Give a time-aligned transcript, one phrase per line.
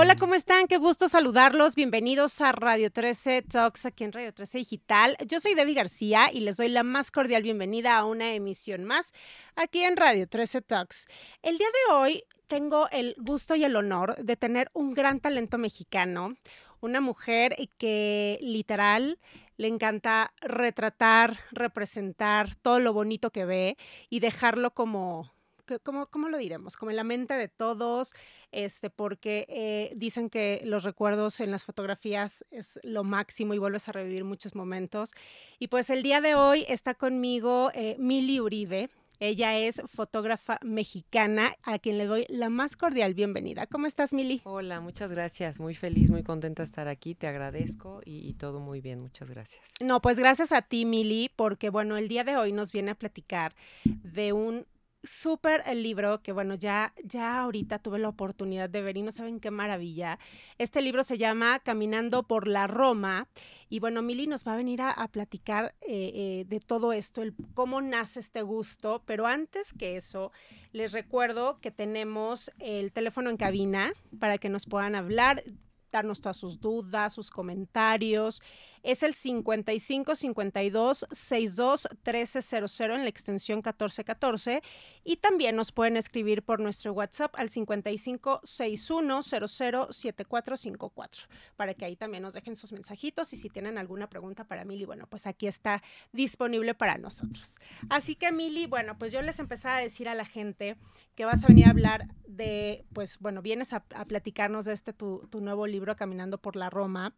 [0.00, 0.66] hola, ¿cómo están?
[0.66, 1.74] Qué gusto saludarlos.
[1.74, 5.14] Bienvenidos a Radio 13 Talks aquí en Radio 13 Digital.
[5.26, 9.12] Yo soy Debbie García y les doy la más cordial bienvenida a una emisión más
[9.56, 11.06] aquí en Radio 13 Talks.
[11.42, 15.58] El día de hoy tengo el gusto y el honor de tener un gran talento
[15.58, 16.34] mexicano,
[16.80, 19.18] una mujer que literal
[19.58, 23.76] le encanta retratar, representar todo lo bonito que ve
[24.08, 25.30] y dejarlo como
[25.78, 26.76] ¿cómo, ¿cómo, lo diremos?
[26.76, 28.12] Como en la mente de todos,
[28.50, 33.88] este, porque eh, dicen que los recuerdos en las fotografías es lo máximo y vuelves
[33.88, 35.12] a revivir muchos momentos.
[35.58, 38.90] Y pues el día de hoy está conmigo eh, Mili Uribe.
[39.22, 43.66] Ella es fotógrafa mexicana a quien le doy la más cordial bienvenida.
[43.66, 44.40] ¿Cómo estás, Mili?
[44.44, 45.60] Hola, muchas gracias.
[45.60, 47.14] Muy feliz, muy contenta de estar aquí.
[47.14, 48.98] Te agradezco y, y todo muy bien.
[48.98, 49.62] Muchas gracias.
[49.78, 52.94] No, pues gracias a ti, Mili, porque bueno, el día de hoy nos viene a
[52.94, 54.64] platicar de un
[55.02, 59.12] súper el libro que bueno, ya, ya ahorita tuve la oportunidad de ver y no
[59.12, 60.18] saben qué maravilla.
[60.58, 63.28] Este libro se llama Caminando por la Roma
[63.68, 67.34] y bueno, Mili nos va a venir a, platicar eh, eh, de todo esto, el
[67.54, 70.32] cómo nace este gusto, pero antes que eso,
[70.72, 75.42] les recuerdo que tenemos el teléfono en cabina para que nos puedan hablar
[75.90, 78.42] darnos todas sus dudas, sus comentarios.
[78.82, 84.62] Es el 55 52 62 1300 en la extensión 1414
[85.04, 91.84] y también nos pueden escribir por nuestro WhatsApp al 55 61 00 7454 para que
[91.84, 95.26] ahí también nos dejen sus mensajitos y si tienen alguna pregunta para Mili, bueno, pues
[95.26, 97.58] aquí está disponible para nosotros.
[97.88, 100.76] Así que Mili, bueno, pues yo les empezaba a decir a la gente
[101.14, 105.26] que vas a venir a hablar de, pues bueno, vienes a, platicarnos de este tu,
[105.30, 107.14] tu nuevo libro, Caminando por la Roma,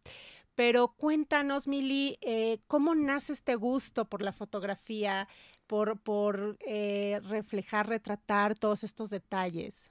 [0.55, 5.27] pero cuéntanos, Mili, eh, ¿cómo nace este gusto por la fotografía,
[5.67, 9.85] por, por eh, reflejar, retratar todos estos detalles?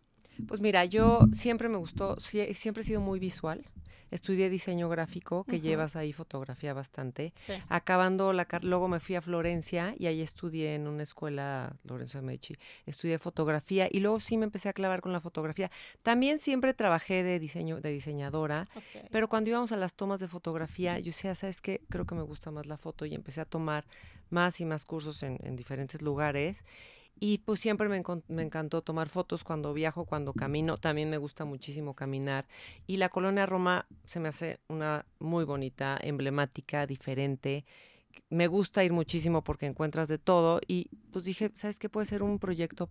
[0.47, 3.65] Pues mira, yo siempre me gustó, siempre he sido muy visual
[4.13, 7.33] estudié diseño gráfico, que llevas ahí fotografía bastante.
[7.69, 12.23] Acabando la luego me fui a Florencia y ahí estudié en una escuela, Lorenzo de
[12.23, 12.55] Medici,
[12.87, 15.71] estudié fotografía y luego sí me empecé a clavar con la fotografía.
[16.03, 18.69] También siempre trabajé de diseño, de diseñadora,
[19.11, 21.81] pero cuando íbamos a las tomas de fotografía, yo decía, ¿sabes qué?
[21.89, 23.87] Creo que me gusta más la foto y empecé a tomar
[24.29, 26.65] más y más cursos en, en diferentes lugares.
[27.25, 30.77] Y pues siempre me, me, encantó tomar fotos cuando viajo, cuando camino.
[30.77, 32.49] También me gusta muchísimo caminar.
[32.89, 37.65] Y la colonia Roma se me hace una muy bonita, emblemática, diferente.
[38.29, 40.61] Me gusta ir muchísimo porque encuentras de todo.
[40.67, 41.89] Y pues dije, ¿sabes qué?
[41.89, 42.91] Puede ser un proyecto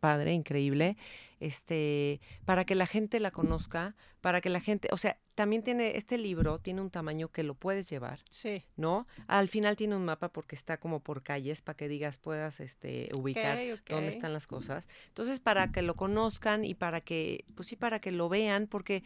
[0.00, 0.96] padre, increíble,
[1.38, 5.96] este, para que la gente la conozca, para que la gente, o sea, también tiene,
[5.96, 8.64] este libro tiene un tamaño que lo puedes llevar, sí.
[8.74, 9.06] ¿no?
[9.28, 13.08] Al final tiene un mapa porque está como por calles, para que digas, puedas, este,
[13.16, 13.56] ubicar
[13.88, 14.88] dónde están las cosas.
[15.06, 19.04] Entonces, para que lo conozcan y para que, pues sí, para que lo vean, porque,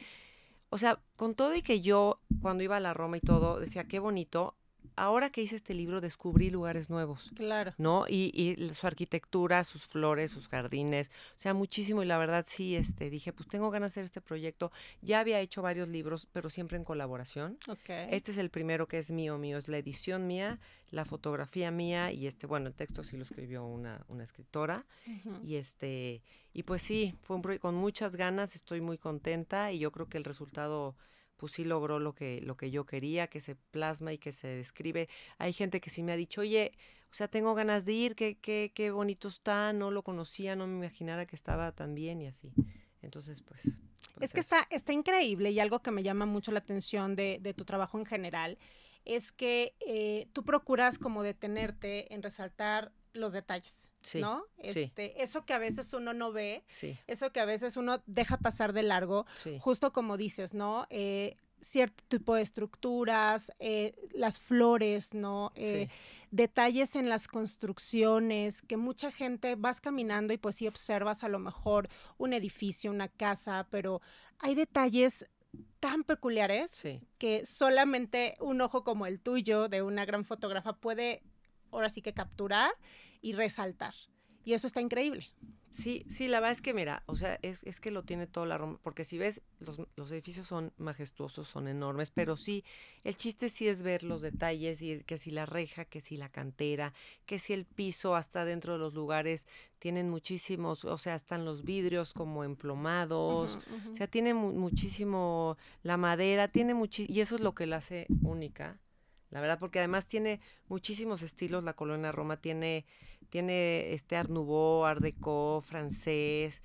[0.71, 3.85] o sea, con todo y que yo, cuando iba a la Roma y todo, decía,
[3.85, 4.57] qué bonito,
[4.97, 7.31] ahora que hice este libro descubrí lugares nuevos.
[7.37, 7.75] Claro.
[7.79, 8.05] ¿No?
[8.09, 12.03] Y, su arquitectura, sus flores, sus jardines, o sea, muchísimo.
[12.03, 14.73] Y la verdad sí, este, dije, pues tengo ganas de hacer este proyecto.
[15.01, 17.59] Ya había hecho varios libros, pero siempre en colaboración.
[17.69, 18.09] Okay.
[18.11, 20.59] Este es el primero que es mío, mío, es la edición mía,
[20.91, 24.85] la fotografía mía y este, bueno, el texto sí lo escribió una, una escritora.
[25.45, 26.23] Y este,
[26.53, 30.09] y pues sí, fue un proyecto con muchas ganas, estoy muy contenta y yo creo
[30.09, 30.97] que el resultado
[31.43, 34.47] pues sí logró lo que, lo que yo quería, que se plasma y que se
[34.47, 35.09] describe.
[35.39, 36.71] Hay gente que sí me ha dicho, oye,
[37.11, 40.69] o sea, tengo ganas de ir, qué, qué, qué bonito está, no lo conocía, no
[40.69, 42.53] me imaginara que estaba tan bien y así.
[43.01, 43.81] Entonces, pues...
[44.15, 47.41] pues es que está, está increíble y algo que me llama mucho la atención de,
[47.41, 48.57] de tu trabajo en general
[49.05, 53.89] es que eh, tú procuras como detenerte en resaltar los detalles.
[54.15, 54.45] ¿No?
[54.59, 56.65] Este, Eso que a veces uno no ve,
[57.07, 59.27] eso que a veces uno deja pasar de largo,
[59.61, 60.87] justo como dices, ¿no?
[60.91, 65.53] Eh, cierto tipo de estructuras, eh, las flores, ¿no?
[65.55, 65.89] Eh,
[66.31, 71.39] detalles en las construcciones, que mucha gente vas caminando y pues sí observas a lo
[71.39, 74.03] mejor un edificio, una casa, pero
[74.39, 75.27] hay detalles
[75.81, 76.83] tan peculiares
[77.19, 81.23] que solamente un ojo como el tuyo de una gran fotógrafa puede
[81.71, 82.73] ahora sí que capturar
[83.23, 83.95] y resaltar.
[84.45, 85.27] Y eso está increíble.
[85.73, 88.45] Sí, sí, la verdad es que mira, o sea, es, es que lo tiene toda
[88.45, 92.63] la Roma, porque si ves, los, los, edificios son majestuosos, son enormes, pero sí,
[93.05, 96.29] el chiste sí es ver los detalles y que si la reja, que si la
[96.29, 96.93] cantera,
[97.25, 99.47] que si el piso hasta dentro de los lugares
[99.79, 103.59] tienen muchísimos, o sea, están los vidrios como emplomados,
[103.91, 108.07] o sea, tiene muchísimo la madera, tiene mucho, y eso es lo que la hace
[108.23, 108.79] única
[109.33, 111.65] la verdad, porque además tiene muchísimos estilos.
[111.65, 112.85] La colonia Roma tiene,
[113.33, 116.63] tiene este Art Nouveau, Art Deco, francés.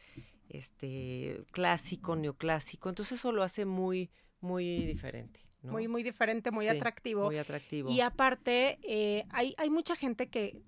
[0.50, 2.90] este clásico, neoclásico.
[2.90, 4.12] Entonces eso lo hace muy,
[4.42, 5.40] muy diferente.
[5.64, 7.26] Muy, muy diferente, muy atractivo.
[7.26, 7.90] Muy atractivo.
[7.90, 10.62] Y aparte, eh, hay, hay mucha gente que,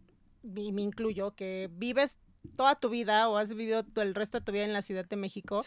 [0.43, 2.17] y me incluyo, que vives
[2.55, 5.17] toda tu vida o has vivido el resto de tu vida en la Ciudad de
[5.17, 5.65] México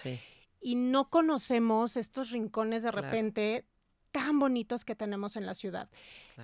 [0.62, 3.66] y no conocemos estos rincones de repente
[4.12, 5.88] tan bonitos que tenemos en la ciudad.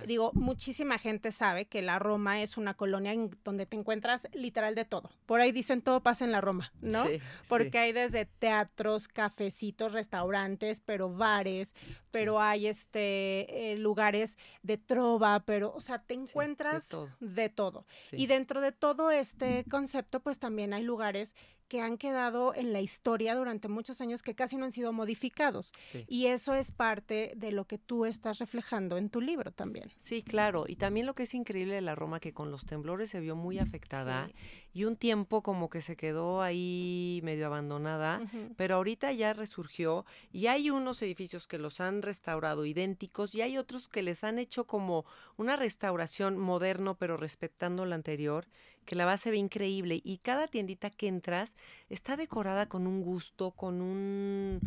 [0.05, 4.75] Digo, muchísima gente sabe que la Roma es una colonia en donde te encuentras literal
[4.75, 5.09] de todo.
[5.25, 7.05] Por ahí dicen todo pasa en la Roma, ¿no?
[7.47, 11.73] Porque hay desde teatros, cafecitos, restaurantes, pero bares,
[12.11, 17.09] pero hay este eh, lugares de trova, pero, o sea, te encuentras de todo.
[17.19, 17.85] De todo.
[18.11, 21.35] Y dentro de todo este concepto, pues también hay lugares
[21.69, 25.71] que han quedado en la historia durante muchos años que casi no han sido modificados.
[26.07, 29.91] Y eso es parte de lo que tú estás reflejando en tu libro también.
[29.99, 30.65] Sí, claro.
[30.67, 33.35] Y también lo que es increíble de la Roma, que con los temblores se vio
[33.35, 34.29] muy afectada
[34.73, 38.21] y un tiempo como que se quedó ahí medio abandonada,
[38.55, 43.57] pero ahorita ya resurgió y hay unos edificios que los han restaurado idénticos y hay
[43.57, 45.05] otros que les han hecho como
[45.37, 48.47] una restauración moderno pero respetando la anterior
[48.89, 51.55] que la base ve increíble y cada tiendita que entras
[51.89, 54.59] está decorada con un gusto, con un,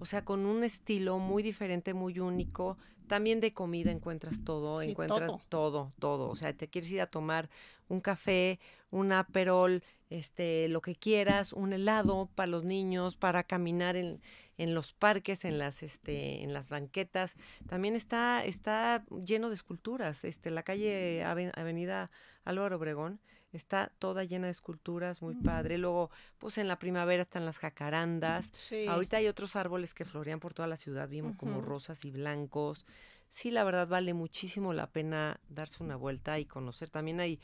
[0.00, 2.78] o sea, con un estilo muy diferente, muy único.
[3.06, 5.92] También de comida encuentras todo, encuentras todo.
[5.98, 7.50] todo, O sea, te quieres ir a tomar
[7.88, 8.58] un café,
[8.90, 14.20] un aperol, este, lo que quieras, un helado para los niños, para caminar en,
[14.58, 17.36] en los parques, en las, este, en las banquetas.
[17.68, 20.24] También está, está lleno de esculturas.
[20.24, 22.10] Este, la calle Avenida
[22.44, 23.20] Álvaro Obregón
[23.52, 25.78] está toda llena de esculturas, muy padre.
[25.78, 28.72] Luego, pues en la primavera están las jacarandas.
[28.88, 32.86] Ahorita hay otros árboles que florean por toda la ciudad, vimos como rosas y blancos.
[33.28, 36.90] Sí, la verdad vale muchísimo la pena darse una vuelta y conocer.
[36.90, 37.40] También hay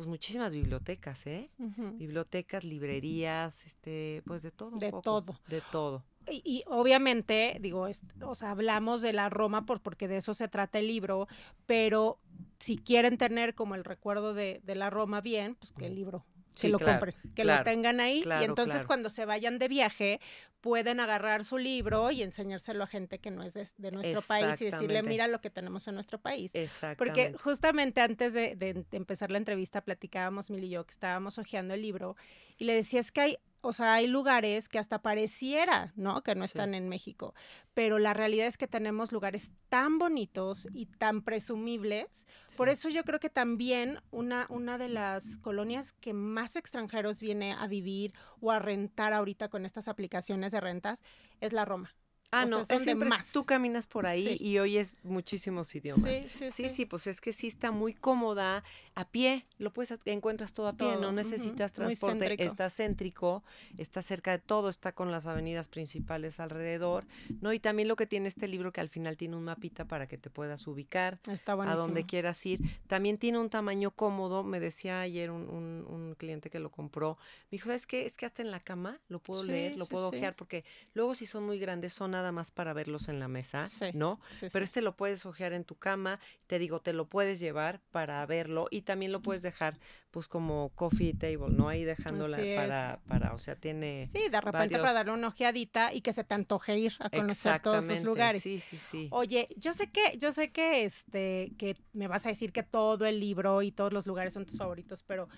[0.00, 1.50] pues muchísimas bibliotecas, ¿eh?
[1.58, 4.78] Bibliotecas, librerías, este, pues de todo.
[4.78, 5.38] de todo.
[5.46, 6.02] De todo.
[6.26, 7.86] Y, obviamente, digo,
[8.22, 11.28] o sea, hablamos de la Roma por, porque de eso se trata el libro,
[11.66, 12.18] pero
[12.58, 16.24] si quieren tener como el recuerdo de, de la Roma bien, pues que el libro
[16.58, 20.20] que lo compren, que lo tengan ahí y entonces cuando se vayan de viaje
[20.60, 24.66] pueden agarrar su libro y enseñárselo a gente que no es de, nuestro país y
[24.66, 26.52] decirle, mira lo que tenemos en nuestro país.
[26.98, 31.74] Porque justamente antes de, de, empezar la entrevista platicábamos, Mil y yo, que estábamos hojeando
[31.74, 32.16] el libro
[32.58, 36.22] y le decía, es que hay o sea, hay lugares que hasta pareciera, ¿no?
[36.22, 37.34] Que no están en México,
[37.74, 42.26] pero la realidad es que tenemos lugares tan bonitos y tan presumibles.
[42.56, 47.52] Por eso yo creo que también una, una de las colonias que más extranjeros viene
[47.52, 51.02] a vivir o a rentar ahorita con estas aplicaciones de rentas
[51.40, 51.94] es la Roma.
[52.32, 53.32] Ah, no, es siempre más.
[53.32, 56.10] tú caminas por ahí y oyes muchísimos idiomas.
[56.28, 58.62] Sí sí, sí sí, pues es que sí está muy cómoda,
[58.94, 63.42] a pie, lo puedes encuentras todo a pie, no necesitas transporte, está céntrico,
[63.78, 67.06] está cerca de todo, está con las avenidas principales alrededor,
[67.40, 67.52] ¿no?
[67.52, 70.18] Y también lo que tiene este libro que al final tiene un mapita para que
[70.18, 72.60] te puedas ubicar a donde quieras ir.
[72.86, 77.16] También tiene un tamaño cómodo, me decía ayer un, un, cliente que lo compró,
[77.50, 80.08] me dijo, es que es que hasta en la cama lo puedo leer, lo puedo
[80.08, 83.64] ojear porque luego si son muy grandes son nada más para verlos en la mesa,
[83.94, 84.20] ¿no?
[84.52, 88.24] Pero este lo puedes ojear en tu cama, te digo, te lo puedes llevar para
[88.26, 89.78] verlo y también lo puedes dejar
[90.10, 91.68] pues como coffee table, ¿no?
[91.68, 96.02] Ahí dejándola para, para, o sea, tiene Sí, de repente para darle una ojeadita y
[96.02, 98.42] que se te antoje ir a conocer todos los lugares.
[98.42, 99.08] Sí, sí, sí.
[99.10, 103.06] Oye, yo sé que, yo sé que este, que me vas a decir que todo
[103.06, 105.28] el libro y todos los lugares son tus favoritos, pero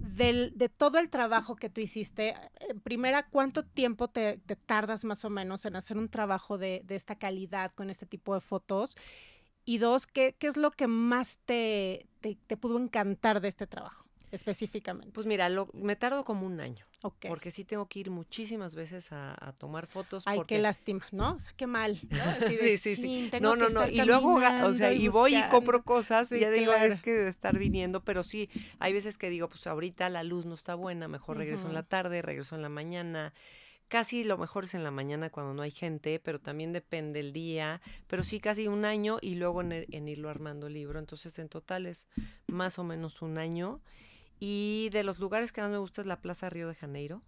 [0.00, 5.24] del, de todo el trabajo que tú hiciste, eh, primera, ¿cuánto tiempo te, tardas más
[5.24, 8.96] o menos en hacer un trabajo de, de, esta calidad con este tipo de fotos?
[9.64, 13.66] Y dos, ¿qué, qué es lo que más te, te, te pudo encantar de este
[13.66, 14.09] trabajo?
[14.30, 15.12] Específicamente?
[15.12, 16.86] Pues mira, lo, me tardo como un año.
[17.28, 20.22] Porque sí tengo que ir muchísimas veces a, tomar fotos.
[20.26, 20.56] Ay, porque...
[20.56, 21.34] qué lástima, ¿no?
[21.34, 21.96] O sea, qué mal.
[22.48, 23.30] sí, sí, sí.
[23.40, 23.88] No, no, no.
[23.88, 27.30] Y luego, o sea, y, voy y compro cosas y ya digo, es que de
[27.30, 31.08] estar viniendo, pero sí, hay veces que digo, pues ahorita la luz no está buena,
[31.08, 33.32] mejor regreso en la tarde, regreso en la mañana.
[33.88, 37.32] Casi lo mejor es en la mañana cuando no hay gente, pero también depende el
[37.32, 37.80] día.
[38.06, 41.00] Pero sí, casi un año y luego en, en irlo armando el libro.
[41.00, 42.06] Entonces, en total es
[42.46, 43.80] más o menos un año.
[44.42, 47.22] Y de los lugares que más me gusta es la Plaza Río de Janeiro.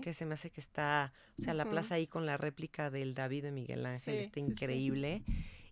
[0.00, 3.14] Que se me hace que está, o sea, la plaza ahí con la réplica del
[3.14, 5.24] David de Miguel Ángel, está increíble.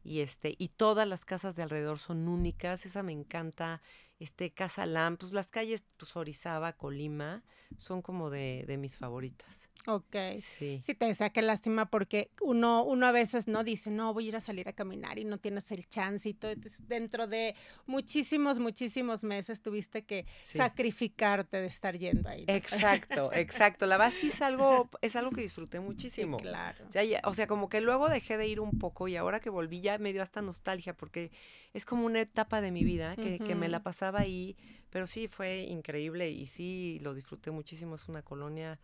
[0.03, 3.81] Y este, y todas las casas de alrededor son únicas, esa me encanta.
[4.21, 7.43] Este Casa Lam, pues las calles, pues Orizaba, Colima,
[7.79, 9.71] son como de, de mis favoritas.
[9.87, 10.15] Ok.
[10.39, 10.83] Sí.
[10.85, 14.29] Sí, te decía que lástima porque uno, uno a veces no dice, no, voy a
[14.29, 16.51] ir a salir a caminar y no tienes el chance y todo.
[16.51, 17.55] Entonces, dentro de
[17.87, 22.45] muchísimos, muchísimos meses tuviste que sacrificarte de estar yendo ahí.
[22.47, 23.87] Exacto, exacto.
[23.87, 26.39] La sí es algo, es algo que disfruté muchísimo.
[26.39, 26.85] Sí, claro.
[26.87, 29.51] O sea, o sea, como que luego dejé de ir un poco y ahora que
[29.51, 31.31] volví ya me dio hasta nostalgia porque
[31.73, 34.57] es como una etapa de mi vida que, que me la pasaba ahí.
[34.91, 37.95] Pero sí, fue increíble y sí, lo disfruté muchísimo.
[37.95, 38.81] Es una colonia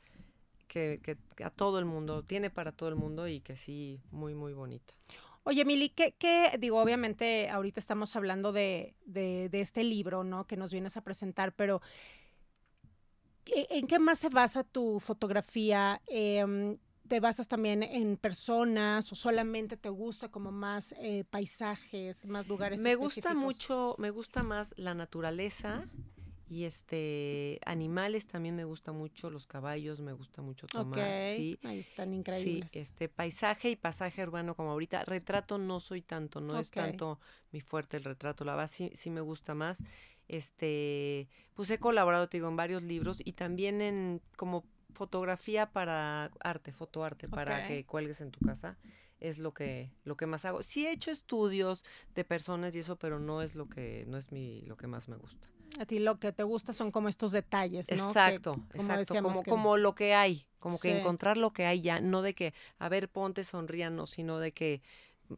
[0.68, 4.52] que, a todo el mundo, tiene para todo el mundo y que sí, muy, muy
[4.52, 4.94] bonita.
[5.44, 10.46] Oye, Mili, ¿qué, ¿qué, digo, obviamente ahorita estamos hablando de, de, este libro, ¿no?
[10.46, 11.80] Que nos vienes a presentar, pero
[13.46, 16.02] ¿en qué más se basa tu fotografía?
[16.08, 16.78] Em,
[17.08, 22.80] ¿Te basas también en personas o solamente te gusta como más eh, paisajes, más lugares?
[22.80, 25.84] Me gusta mucho, me gusta más la naturaleza
[26.48, 31.32] y este, animales también me gusta mucho, los caballos me gusta mucho tomar.
[31.34, 32.70] Sí, Ahí están increíbles.
[32.70, 35.04] Sí, este, paisaje y pasaje urbano como ahorita.
[35.04, 37.18] Retrato no soy tanto, no es tanto
[37.50, 39.78] mi fuerte el retrato, la verdad sí, sí me gusta más.
[40.28, 44.64] Este, pues he colaborado, te digo, en varios libros y también en como
[44.96, 48.76] fotografía para arte, fotoarte, para que cuelgues en tu casa
[49.20, 50.62] es lo que lo que más hago.
[50.62, 51.84] Sí he hecho estudios
[52.14, 55.08] de personas y eso, pero no es lo que no es mi lo que más
[55.08, 55.48] me gusta.
[55.78, 58.08] A ti lo que te gusta son como estos detalles, ¿no?
[58.08, 62.00] Exacto, como exacto, como, como lo que hay, como que encontrar lo que hay ya,
[62.00, 64.80] no de que, a ver, ponte, sonríanos, sino de que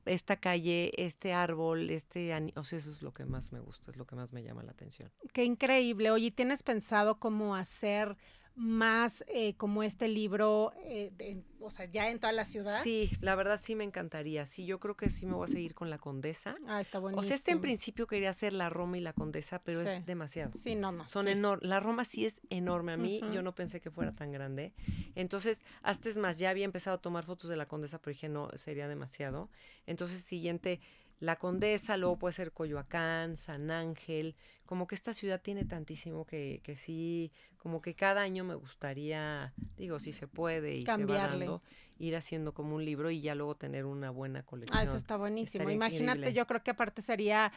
[0.05, 3.97] esta calle, este árbol, este, o sea, eso es lo que más me gusta, es
[3.97, 5.11] lo que más me llama la atención.
[5.33, 6.11] Qué increíble.
[6.11, 8.17] Oye, ¿tienes pensado cómo hacer
[8.59, 12.83] más eh, como este libro, eh, o sea, ya en toda la ciudad.
[12.83, 14.47] Sí, la verdad sí me encantaría.
[14.47, 16.57] Sí, yo creo que sí me voy a seguir con la Condesa.
[16.67, 17.21] Ah, está buenísimo.
[17.21, 20.51] O sea, este en principio quería hacer la Roma y la Condesa, pero es demasiado.
[20.55, 21.07] Sí, no, no.
[21.07, 21.69] Son enormes.
[21.69, 22.93] La Roma sí es enorme.
[22.93, 24.73] A mí yo no pensé que fuera tan grande.
[25.15, 28.29] Entonces, hasta es más, ya había empezado a tomar fotos de la Condesa, pero dije,
[28.29, 29.51] no, sería demasiado.
[29.87, 30.81] Entonces, siguiente
[31.21, 34.37] la Condesa, luego puede ser Coyoacán, San Ángel,
[34.67, 39.53] como que esta ciudad tiene tantísimo que, que sí, como que cada año me gustaría,
[39.77, 41.63] digo, si se puede y se va dando,
[41.99, 44.79] ir haciendo como un libro y ya luego tener una buena colección.
[44.79, 45.69] Ah, eso está buenísimo.
[45.69, 47.53] Imagínate, yo creo que aparte sería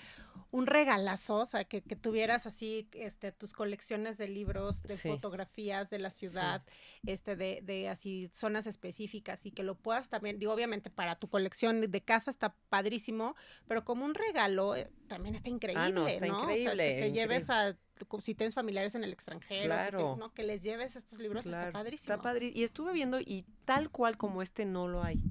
[0.50, 5.89] un regalazo, o sea, que, que tuvieras así este, tus colecciones de libros, de fotografías
[5.89, 6.63] de la ciudad,
[7.05, 11.29] este, de, de así zonas específicas y que lo puedas también, digo, obviamente para tu
[11.29, 13.36] colección de casa está padrísimo,
[13.67, 16.96] pero como un regalo eh, también está increíble, ah, no, está increíble.
[16.96, 17.77] que te lleves a
[18.22, 20.34] si tienes familiares en el extranjero, ¿no?
[20.34, 22.13] que les lleves estos libros, está padrísimo.
[22.13, 22.60] Está padrísimo.
[22.60, 25.22] Y estuve viendo y tal cual como este no lo hay.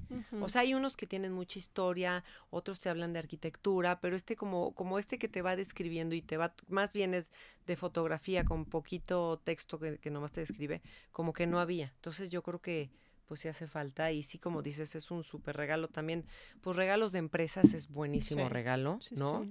[0.41, 4.37] O sea, hay unos que tienen mucha historia, otros te hablan de arquitectura, pero este
[4.37, 7.31] como, como este que te va describiendo y te va, más bien es
[7.67, 11.93] de fotografía con poquito texto que, que nomás te describe, como que no había.
[11.97, 12.91] Entonces yo creo que
[13.31, 16.27] pues sí hace falta y sí como dices es un súper regalo también
[16.63, 19.47] pues regalos de empresas es buenísimo regalo no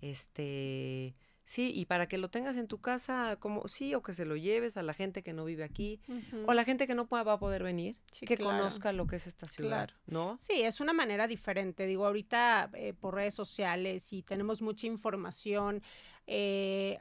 [0.00, 4.24] este Sí, y para que lo tengas en tu casa, como sí, o que se
[4.24, 6.00] lo lleves a la gente que no vive aquí,
[6.44, 9.28] o la gente que no pueda, va a poder venir, que conozca lo que es
[9.28, 10.38] esta ciudad, ¿no?
[10.40, 11.86] Sí, es una manera diferente.
[11.86, 15.82] Digo, ahorita eh, por redes sociales y tenemos mucha información.
[16.26, 16.98] Eh,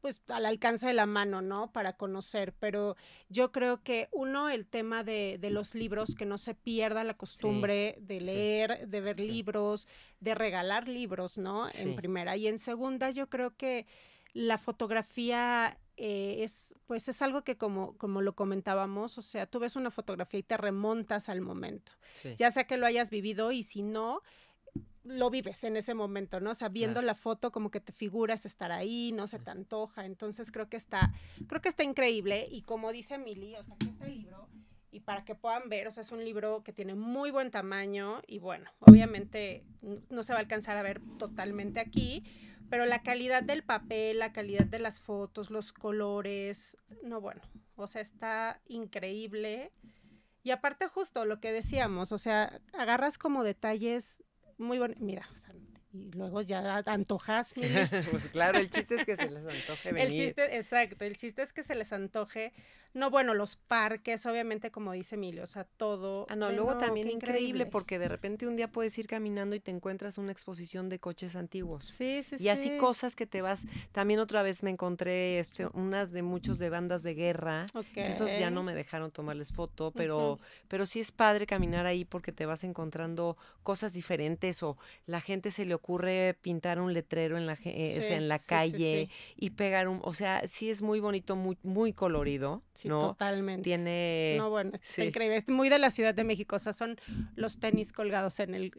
[0.00, 1.72] pues al alcance de la mano, ¿no?
[1.72, 2.96] Para conocer, pero
[3.28, 7.14] yo creo que uno, el tema de, de los libros, que no se pierda la
[7.14, 9.88] costumbre de leer, de ver libros,
[10.20, 11.68] de regalar libros, ¿no?
[11.70, 12.36] En primera.
[12.36, 13.86] Y en segunda, yo creo que
[14.32, 19.58] la fotografía eh, es, pues es algo que como, como lo comentábamos, o sea, tú
[19.60, 21.92] ves una fotografía y te remontas al momento,
[22.36, 24.20] ya sea que lo hayas vivido y si no,
[25.04, 26.50] lo vives en ese momento, ¿no?
[26.50, 30.04] O sea, viendo la foto como que te figuras estar ahí, no se te antoja.
[30.04, 31.12] Entonces creo que está,
[31.46, 32.46] creo que está increíble.
[32.50, 34.48] Y como dice Mili, o sea, aquí está el libro.
[34.90, 38.22] Y para que puedan ver, o sea, es un libro que tiene muy buen tamaño
[38.26, 39.64] y bueno, obviamente
[40.08, 42.24] no se va a alcanzar a ver totalmente aquí,
[42.70, 47.42] pero la calidad del papel, la calidad de las fotos, los colores, no, bueno,
[47.74, 49.70] o sea, está increíble.
[50.42, 54.22] Y aparte justo lo que decíamos, o sea, agarras como detalles
[54.58, 55.00] muy bonito.
[55.04, 55.54] Mira, o sea,
[55.96, 57.54] y luego ya antojas.
[58.10, 60.08] pues claro, el chiste es que se les antoje venir.
[60.08, 62.52] El chiste, exacto, el chiste es que se les antoje.
[62.96, 66.26] No, bueno, los parques, obviamente, como dice Emilio, o sea, todo.
[66.30, 69.70] Ah, no, luego también increíble, porque de repente un día puedes ir caminando y te
[69.70, 71.84] encuentras una exposición de coches antiguos.
[71.84, 72.44] Sí, sí, sí.
[72.44, 73.66] Y así cosas que te vas.
[73.92, 77.66] También otra vez me encontré este, unas de muchos de bandas de guerra.
[77.96, 80.38] Esos ya no me dejaron tomarles foto, pero,
[80.68, 85.50] pero sí es padre caminar ahí porque te vas encontrando cosas diferentes o la gente
[85.50, 85.85] se le ocurre
[86.40, 90.00] pintar un letrero en la, eh, en la calle y pegar un.
[90.02, 92.62] O sea, sí es muy bonito, muy, muy colorido.
[92.82, 93.62] Totalmente.
[93.62, 94.34] Tiene.
[94.38, 95.36] No, bueno, está increíble.
[95.36, 96.56] Es muy de la Ciudad de México.
[96.56, 96.96] O sea, son
[97.34, 98.72] los tenis colgados en, el,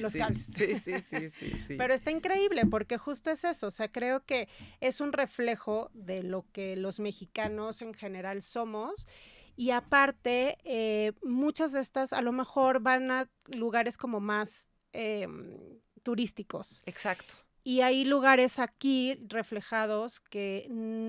[0.00, 0.46] los cables.
[0.46, 3.68] Sí, sí, sí, sí, Pero está increíble porque justo es eso.
[3.68, 4.48] O sea, creo que
[4.80, 9.06] es un reflejo de lo que los mexicanos en general somos.
[9.54, 15.80] Y aparte, eh, muchas de estas a lo mejor van a lugares como más em,
[16.02, 16.82] turísticos.
[16.86, 17.34] Exacto.
[17.64, 20.66] Y hay lugares aquí reflejados que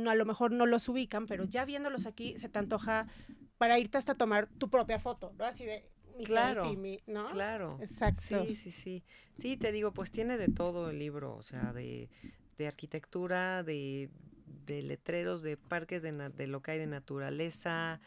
[0.07, 3.07] a lo mejor no los ubican, pero ya viéndolos aquí se te antoja
[3.57, 5.45] para irte hasta tomar tu propia foto, ¿no?
[5.45, 7.27] Así de mi claro, selfie, ¿no?
[7.31, 7.79] Claro.
[7.81, 8.45] Exacto.
[8.45, 9.03] Sí, sí, sí.
[9.39, 12.09] Sí, te digo, pues tiene de todo el libro, o sea, de,
[12.57, 14.12] de arquitectura, de,
[14.65, 18.00] de letreros, de parques, de, de, lo que hay de naturaleza,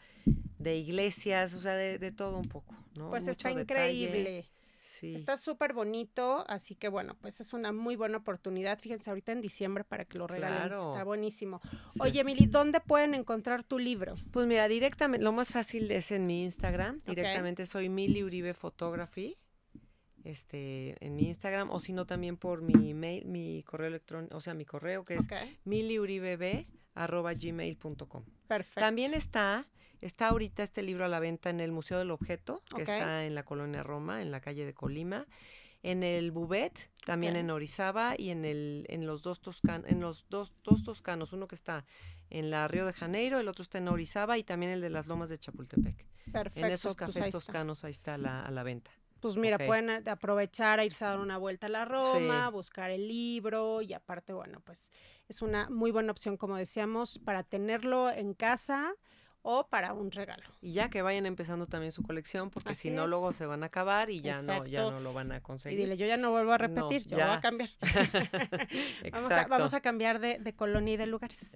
[0.57, 3.09] de iglesias, o sea, de, de todo un poco, ¿no?
[3.09, 4.49] Pues está increíble.
[5.03, 8.79] Está súper bonito, así que bueno, pues es una muy buena oportunidad.
[8.79, 10.73] Fíjense, ahorita en diciembre para que lo regalen.
[10.79, 11.61] Está buenísimo.
[11.99, 14.15] Oye, Emily, ¿dónde pueden encontrar tu libro?
[14.31, 16.99] Pues mira, directamente, lo más fácil es en mi Instagram.
[17.05, 19.37] Directamente soy Mili Uribe Photography.
[20.23, 24.41] Este, en mi Instagram, o si no también por mi mail, mi correo electrónico, o
[24.41, 25.57] sea, mi correo que es okay.
[28.47, 28.81] Perfecto.
[28.81, 29.65] También está
[30.01, 33.35] Está ahorita este libro a la venta en el Museo del Objeto, que está en
[33.35, 35.25] la colonia Roma, en la calle de Colima,
[35.83, 40.25] en el Bubet, también en Orizaba y en el en los dos toscan en los
[40.29, 41.85] dos, dos toscanos, uno que está
[42.29, 45.07] en la Río de Janeiro, el otro está en Orizaba y también el de las
[45.07, 46.05] Lomas de Chapultepec.
[46.31, 46.65] Perfecto.
[46.65, 48.91] En esos pues cafés toscanos ahí está la, a la venta.
[49.19, 53.07] Pues mira, pueden aprovechar a irse a dar una vuelta a la Roma, buscar el
[53.07, 54.91] libro y aparte, bueno, pues
[55.27, 58.93] es una muy buena opción, como decíamos, para tenerlo en casa
[59.49, 60.43] o para un regalo.
[60.61, 63.67] Y ya que vayan empezando también su colección, porque si no luego se van a
[63.67, 65.79] acabar y ya no ya no lo van a conseguir.
[65.79, 67.69] Y dile, yo ya no vuelvo a repetir, yo voy a cambiar.
[69.13, 71.47] vamos, a, vamos, a, cambiar de, de, colonia y de lugares.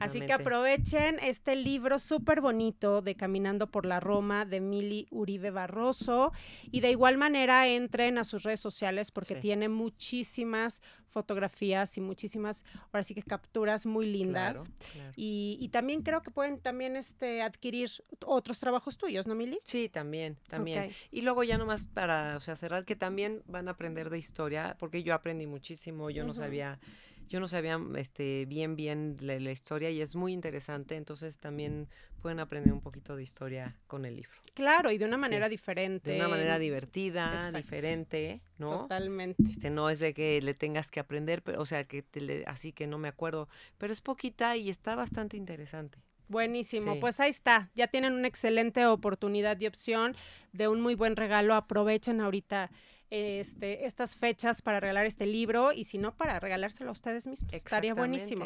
[0.00, 5.50] Así que aprovechen este libro súper bonito de Caminando por la Roma de Mili Uribe
[5.50, 6.32] Barroso
[6.70, 10.80] y de igual manera entren a sus redes sociales porque tiene muchísimas
[11.14, 14.70] fotografías y muchísimas, ahora sí que capturas muy lindas.
[15.16, 17.90] Y, y también creo que pueden también este adquirir
[18.26, 19.58] otros trabajos tuyos, ¿no, Mili?
[19.64, 20.92] Sí, también, también.
[21.10, 24.76] Y luego ya nomás para, o sea, cerrar, que también van a aprender de historia,
[24.78, 26.78] porque yo aprendí muchísimo, yo no sabía
[27.28, 31.88] yo no sabía este, bien, bien la, historia y es muy interesante, entonces también
[32.20, 34.32] pueden aprender un poquito de historia con el libro.
[34.54, 36.12] Claro, y de una manera diferente.
[36.12, 38.82] De una manera divertida, diferente, ¿no?
[38.82, 39.50] Totalmente.
[39.50, 42.72] Este, no es de que le tengas que aprender, pero, o sea, que te así
[42.72, 45.98] que no me acuerdo, pero es poquita y está bastante interesante.
[46.28, 50.16] Buenísimo, pues ahí está, ya tienen una excelente oportunidad y opción
[50.52, 52.70] de un muy buen regalo, aprovechen ahorita
[53.14, 57.52] este, estas fechas para regalar este libro y si no, para regalárselo a ustedes mismos.
[57.54, 58.44] Estaría buenísimo.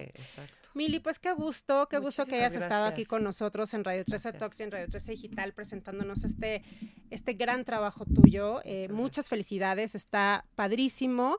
[0.75, 4.35] Mili, pues qué gusto, qué gusto que hayas estado aquí con nosotros en Radio 13
[4.35, 6.63] Talks y en Radio 13 Digital presentándonos este,
[7.11, 8.61] este gran trabajo tuyo.
[8.65, 11.39] Eh, muchas felicidades, está padrísimo.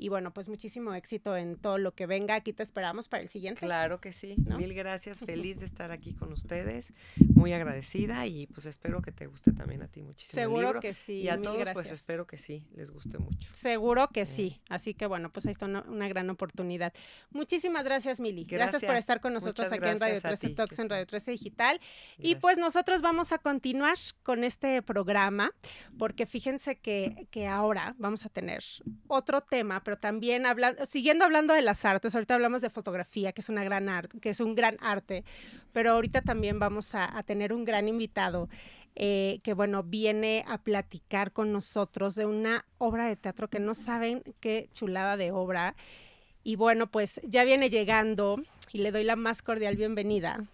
[0.00, 2.34] Y bueno, pues muchísimo éxito en todo lo que venga.
[2.34, 3.60] Aquí te esperamos para el siguiente.
[3.60, 4.34] Claro que sí.
[4.56, 5.18] Mil gracias.
[5.26, 6.94] Feliz de estar aquí con ustedes.
[7.34, 10.40] Muy agradecida y pues espero que te guste también a ti muchísimo.
[10.40, 11.20] Seguro que sí.
[11.20, 13.52] Y a todos pues espero que sí, les guste mucho.
[13.52, 14.62] Seguro que sí.
[14.70, 16.94] Así que bueno, pues ahí está una, gran oportunidad.
[17.30, 18.44] Muchísimas gracias, Mili.
[18.44, 21.78] Gracias, por estar con nosotros aquí en Radio 13 Talks, en Radio 13 Digital.
[22.16, 25.52] Y pues nosotros vamos a continuar con este programa
[25.98, 28.64] porque fíjense que, que ahora vamos a tener
[29.06, 33.40] otro tema, pero también hablando, siguiendo hablando de las artes, ahorita hablamos de fotografía, que
[33.40, 35.24] es una gran arte, que es un gran arte,
[35.72, 38.48] pero ahorita también vamos a, tener un gran invitado.
[38.94, 43.74] Eh, que bueno, viene a platicar con nosotros de una obra de teatro que no
[43.74, 45.74] saben qué chulada de obra.
[46.44, 48.40] Y bueno, pues ya viene llegando
[48.72, 50.44] y le doy la más cordial bienvenida.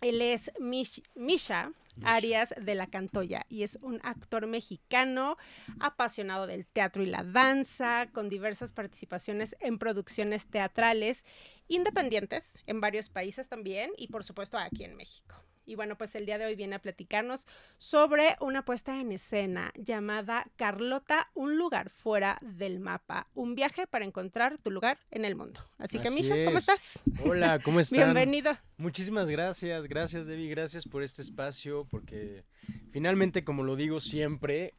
[0.00, 5.36] Él es Misha, Arias de la Cantoya y es un actor mexicano
[5.80, 11.24] apasionado del teatro y la danza, con diversas participaciones en producciones teatrales
[11.68, 15.36] independientes en varios países también y por supuesto aquí en México.
[15.64, 17.46] Y bueno, pues el día de hoy viene a platicarnos
[17.78, 24.04] sobre una puesta en escena llamada Carlota, un lugar fuera del mapa, un viaje para
[24.04, 25.60] encontrar tu lugar en el mundo.
[25.78, 26.98] Así, que, Misha, ¿cómo estás?
[27.24, 27.98] Hola, ¿cómo estás?
[27.98, 28.56] Bienvenido.
[28.76, 32.44] Muchísimas gracias, gracias Debbie, gracias por este espacio, porque
[32.90, 34.74] finalmente, como lo digo siempre,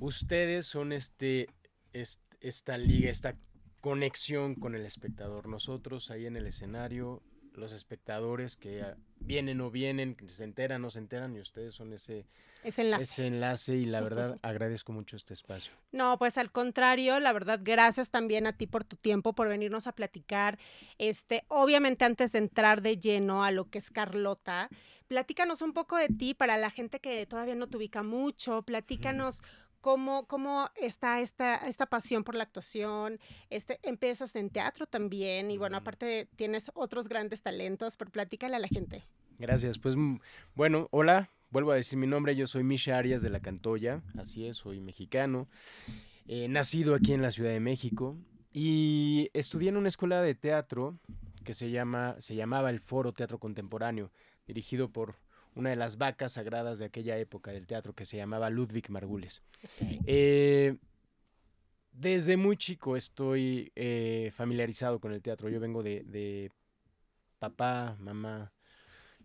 [0.00, 1.48] ustedes son este,
[1.92, 3.36] esta liga, esta
[3.80, 5.48] conexión con el espectador.
[5.48, 7.22] Nosotros ahí en el escenario
[7.56, 11.40] los espectadores que ah, vienen o vienen, que se enteran o no se enteran y
[11.40, 12.26] ustedes son ese,
[12.62, 13.26] enlace.
[13.26, 15.72] enlace y la verdad agradezco mucho este espacio.
[15.92, 19.86] No, pues al contrario, la verdad gracias también a ti por tu tiempo, por venirnos
[19.86, 20.58] a platicar.
[20.98, 24.68] Este, obviamente antes de entrar de lleno a lo que es Carlota,
[25.08, 29.42] platícanos un poco de ti para la gente que todavía no te ubica mucho, platícanos
[29.86, 33.20] cómo, cómo está esta, esta pasión por la actuación,
[33.50, 38.58] este, empiezas en teatro también y bueno, aparte tienes otros grandes talentos, pero platícale a
[38.58, 39.04] la gente.
[39.38, 40.16] Gracias, pues mm,
[40.56, 44.48] bueno, hola, vuelvo a decir mi nombre, yo soy Misha Arias de la Cantoya, así
[44.48, 45.46] es, soy mexicano,
[46.26, 48.16] eh, nacido aquí en la Ciudad de México.
[48.52, 50.98] Y estudié en una escuela de teatro
[51.44, 54.10] que se, llama, se llamaba el Foro Teatro Contemporáneo,
[54.48, 55.14] dirigido por
[55.56, 59.42] una de las vacas sagradas de aquella época del teatro que se llamaba Ludwig Margules.
[59.80, 60.76] Eh,
[61.92, 65.48] desde muy chico estoy eh, familiarizado con el teatro.
[65.48, 66.52] Yo vengo de,
[67.38, 68.52] papá, mamá,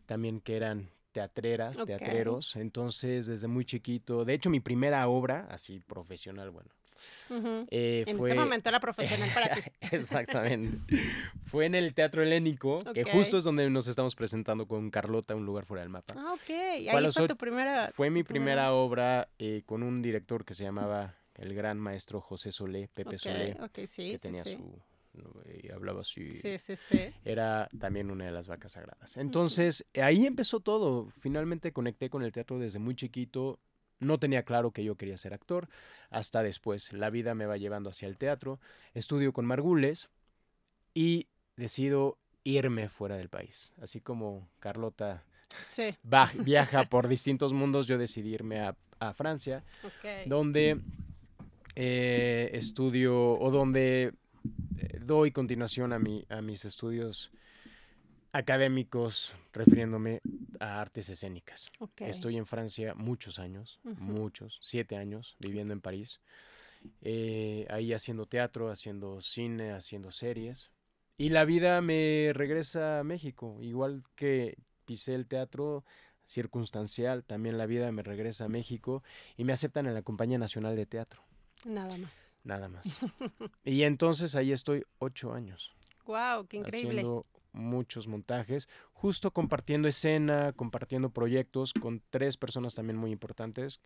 [0.05, 2.55] también que eran teatreras, teatreros.
[2.55, 6.69] Entonces, desde muy chiquito, de hecho, mi primera obra, así profesional, bueno,
[7.69, 9.61] eh, en ese momento era profesional para ti.
[9.91, 10.95] Exactamente.
[11.45, 15.45] fue en el Teatro Helénico, que justo es donde nos estamos presentando con Carlota, un
[15.45, 16.13] lugar fuera del mapa.
[16.17, 16.49] Ah, ok.
[16.49, 17.89] Ahí fue tu primera...
[17.93, 22.51] Fue mi primera obra eh, con un director que se llamaba el gran maestro José
[22.51, 24.81] Solé, Pepe Solé, que tenía su
[25.61, 26.31] y hablaba así.
[26.31, 27.13] Sí, sí, sí.
[27.25, 29.17] Era también una de las vacas sagradas.
[29.17, 31.09] Entonces, ahí empezó todo.
[31.19, 33.59] Finalmente conecté con el teatro desde muy chiquito.
[33.99, 35.69] No tenía claro que yo quería ser actor,
[36.09, 36.91] hasta después.
[36.93, 38.59] La vida me va llevando hacia el teatro,
[38.93, 40.09] estudio con Margules
[40.93, 43.71] y decido irme fuera del país.
[43.79, 45.23] Así como Carlota
[46.33, 48.75] viaja por distintos mundos, yo decidí irme a,
[49.15, 49.63] Francia,
[50.27, 50.79] donde
[51.75, 54.13] eh, estudio o donde
[54.99, 57.31] doy continuación a, mi, a mis estudios
[58.33, 60.21] académicos refiriéndome
[60.59, 61.69] a artes escénicas.
[61.97, 66.21] Estoy en Francia muchos años, muchos, siete años viviendo en París.
[67.01, 70.71] Eh, ahí haciendo teatro, haciendo cine, haciendo series.
[71.17, 75.83] Y la vida me regresa a México, igual que pisé el teatro
[76.25, 79.03] circunstancial, también la vida me regresa a México
[79.37, 81.21] y me aceptan en la Compañía Nacional de Teatro.
[81.65, 82.35] Nada más.
[82.43, 82.85] Nada más.
[83.63, 85.71] y entonces ahí estoy ocho años.
[86.05, 87.03] Wow, qué increíble
[87.53, 93.81] muchos montajes, justo compartiendo escena, compartiendo proyectos con tres personas también muy importantes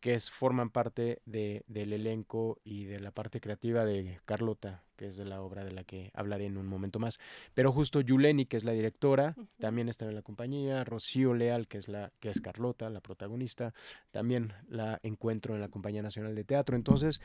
[0.00, 5.06] que es, forman parte de, del elenco y de la parte creativa de Carlota, que
[5.06, 7.18] es de la obra de la que hablaré en un momento más.
[7.54, 11.78] Pero justo Yuleni, que es la directora, también está en la compañía, Rocío Leal, que
[11.78, 13.74] es, la, que es Carlota, la protagonista,
[14.10, 16.76] también la encuentro en la Compañía Nacional de Teatro.
[16.76, 17.20] Entonces,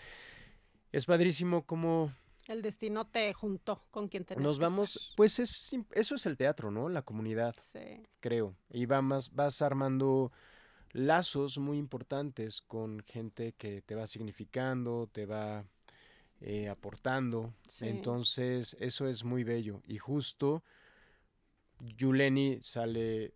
[0.92, 2.12] es padrísimo cómo
[2.48, 6.70] el destino te juntó con quien tenías Nos vamos, pues es, eso es el teatro,
[6.70, 6.90] ¿no?
[6.90, 8.04] La comunidad, sí.
[8.20, 8.56] creo.
[8.70, 10.32] Y vas, vas armando
[10.96, 15.66] lazos muy importantes con gente que te va significando, te va
[16.40, 17.54] eh, aportando.
[17.82, 19.82] Entonces, eso es muy bello.
[19.88, 20.64] Y justo,
[21.82, 23.34] Yuleni sale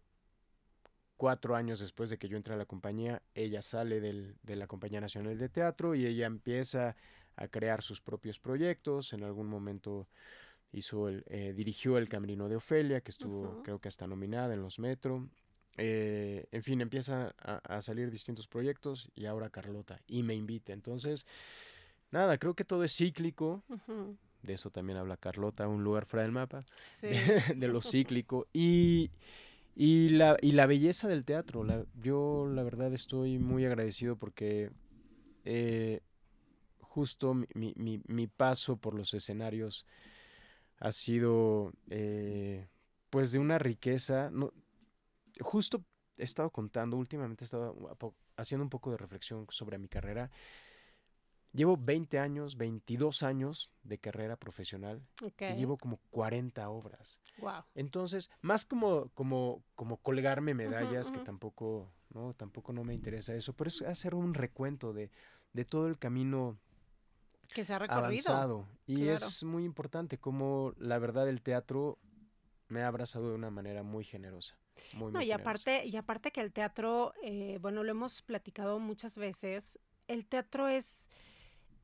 [1.17, 4.67] cuatro años después de que yo entré a la compañía, ella sale del, de la
[4.67, 6.95] Compañía Nacional de Teatro y ella empieza
[7.36, 9.12] a crear sus propios proyectos.
[9.12, 10.08] En algún momento
[10.72, 14.62] hizo el, eh, dirigió El Camerino de Ofelia, que estuvo creo que hasta nominada en
[14.62, 15.28] los Metro.
[15.81, 20.73] Eh, en fin, empieza a, salir distintos proyectos y ahora Carlota y me invita.
[20.73, 21.25] Entonces,
[22.11, 23.63] nada, creo que todo es cíclico.
[24.43, 26.65] De eso también habla Carlota, un lugar fuera del mapa,
[27.01, 28.47] de, lo cíclico.
[28.51, 29.09] Y,
[29.73, 31.63] y, la, y la belleza del teatro.
[31.63, 34.71] La, yo la verdad estoy muy agradecido porque
[35.45, 36.01] eh,
[36.81, 39.85] justo mi, mi, mi, paso por los escenarios
[40.79, 42.67] ha sido eh,
[43.09, 44.29] pues de una riqueza.
[44.29, 44.51] No,
[45.39, 45.84] justo
[46.17, 47.75] he estado contando, últimamente he estado
[48.36, 50.30] haciendo un poco de reflexión sobre mi carrera.
[51.52, 57.19] Llevo 20 años, 22 años de carrera profesional y llevo como 40 obras.
[57.39, 57.63] Wow.
[57.73, 63.54] Entonces, más como, como, como colgarme medallas, que tampoco, no, tampoco no me interesa eso,
[63.54, 65.10] pero es hacer un recuento de,
[65.54, 66.60] de todo el camino
[67.54, 68.04] que se ha recorrido.
[68.06, 68.67] Avanzado.
[68.86, 71.97] Y es muy importante como la verdad el teatro
[72.67, 74.56] me ha abrazado de una manera muy generosa.
[75.11, 79.79] No, y aparte, y aparte que el teatro, eh, bueno, lo hemos platicado muchas veces,
[80.07, 81.09] el teatro es,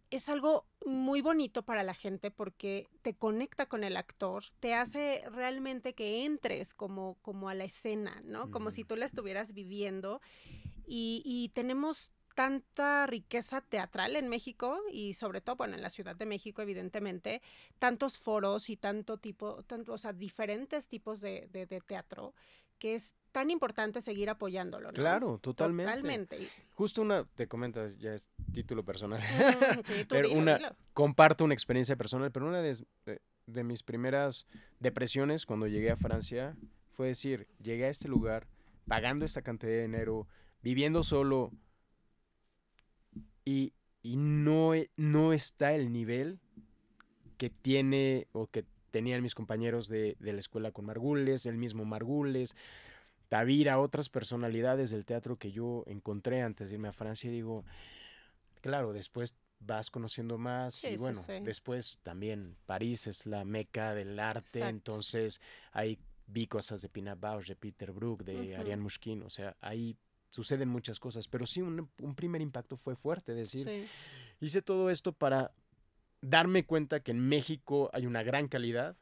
[0.10, 5.24] es algo muy bonito para la gente porque te conecta con el actor, te hace
[5.32, 8.52] realmente que entres como, como a la escena, ¿no?
[8.52, 10.22] Como si tú la estuvieras viviendo.
[10.88, 16.16] Y, y tenemos tanta riqueza teatral en México y sobre todo, bueno, en la Ciudad
[16.16, 17.42] de México, evidentemente,
[17.80, 22.34] tantos foros y tanto tipo, tanto, o sea, diferentes tipos de, de, teatro,
[22.78, 24.94] que es tan importante seguir apoyándolo, ¿no?
[24.94, 25.92] Claro, totalmente.
[25.92, 26.50] Totalmente.
[26.74, 29.22] Justo una, te comentas, ya es título personal,
[29.86, 32.76] sí, pero una, comparto una experiencia personal, pero una de,
[33.48, 34.46] de mis primeras
[34.80, 36.58] depresiones cuando llegué a Francia
[36.92, 38.48] fue decir, llegué a este lugar
[38.88, 40.28] pagando esta cantidad de dinero,
[40.62, 41.52] viviendo solo,
[43.46, 46.40] y, no, e, no está el nivel
[47.38, 52.56] que tiene o que tenían mis compañeros de, la escuela con Margules, el mismo Margules,
[53.30, 57.66] Tavira, otras personalidades del teatro que yo encontré antes de irme a Francia y digo,
[58.62, 64.68] claro, después vas conociendo más y bueno, después también París es la meca del arte,
[64.68, 69.56] entonces ahí vi cosas de Pina Bausch, de Peter Brook, de Ariane Mushkin, o sea,
[69.62, 69.98] ahí
[70.36, 73.88] suceden muchas cosas, pero sí un, primer impacto fue fuerte, decir,
[74.42, 75.54] hice todo esto para
[76.22, 78.98] darme cuenta que en México hay una gran calidad,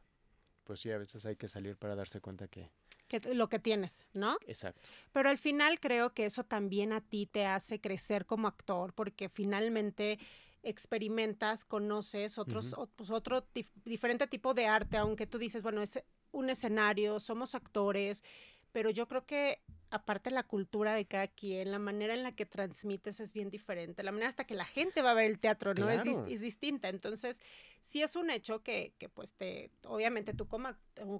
[0.63, 2.69] pues sí, a veces hay que salir para darse cuenta que...
[3.07, 4.37] que lo que tienes, ¿no?
[4.45, 4.87] Exacto.
[5.11, 9.27] Pero al final creo que eso también a ti te hace crecer como actor, porque
[9.27, 10.19] finalmente
[10.61, 13.47] experimentas, conoces otros, pues otro
[13.83, 15.99] diferente tipo de arte, aunque tú dices, bueno, es
[16.31, 18.23] un escenario, somos actores,
[18.71, 22.47] pero yo creo que aparte la cultura de cada quien, la manera en la que
[22.47, 25.75] transmites es bien diferente, la manera hasta que la gente va a ver el teatro,
[25.75, 25.87] ¿no?
[25.87, 26.89] Es, es, distinta.
[26.89, 27.41] Entonces,
[27.81, 30.69] sí es un hecho que, que pues te, obviamente tú como,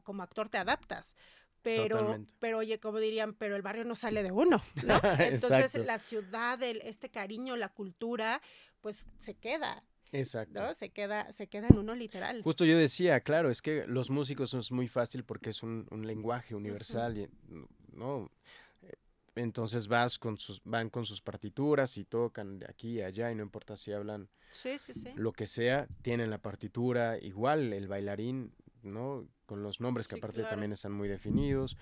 [0.03, 1.15] como actor te adaptas,
[1.61, 4.99] pero, pero oye, como dirían, pero el barrio no sale de uno, ¿no?
[5.19, 8.41] Entonces la ciudad, el, este cariño, la cultura,
[8.81, 9.83] pues se queda.
[10.11, 10.73] Exacto.
[10.73, 12.41] Se queda, se queda en uno literal.
[12.41, 16.05] Justo yo decía, claro, es que los músicos es muy fácil porque es un, un
[16.05, 17.29] lenguaje universal, y,
[17.93, 18.31] ¿no?
[19.35, 23.35] Entonces vas con sus, van con sus partituras y tocan de aquí a allá y
[23.35, 24.29] no importa si hablan
[25.15, 29.27] lo que sea, tienen la partitura, igual el bailarín, ¿no?
[29.45, 31.77] Con los nombres que aparte también están muy definidos.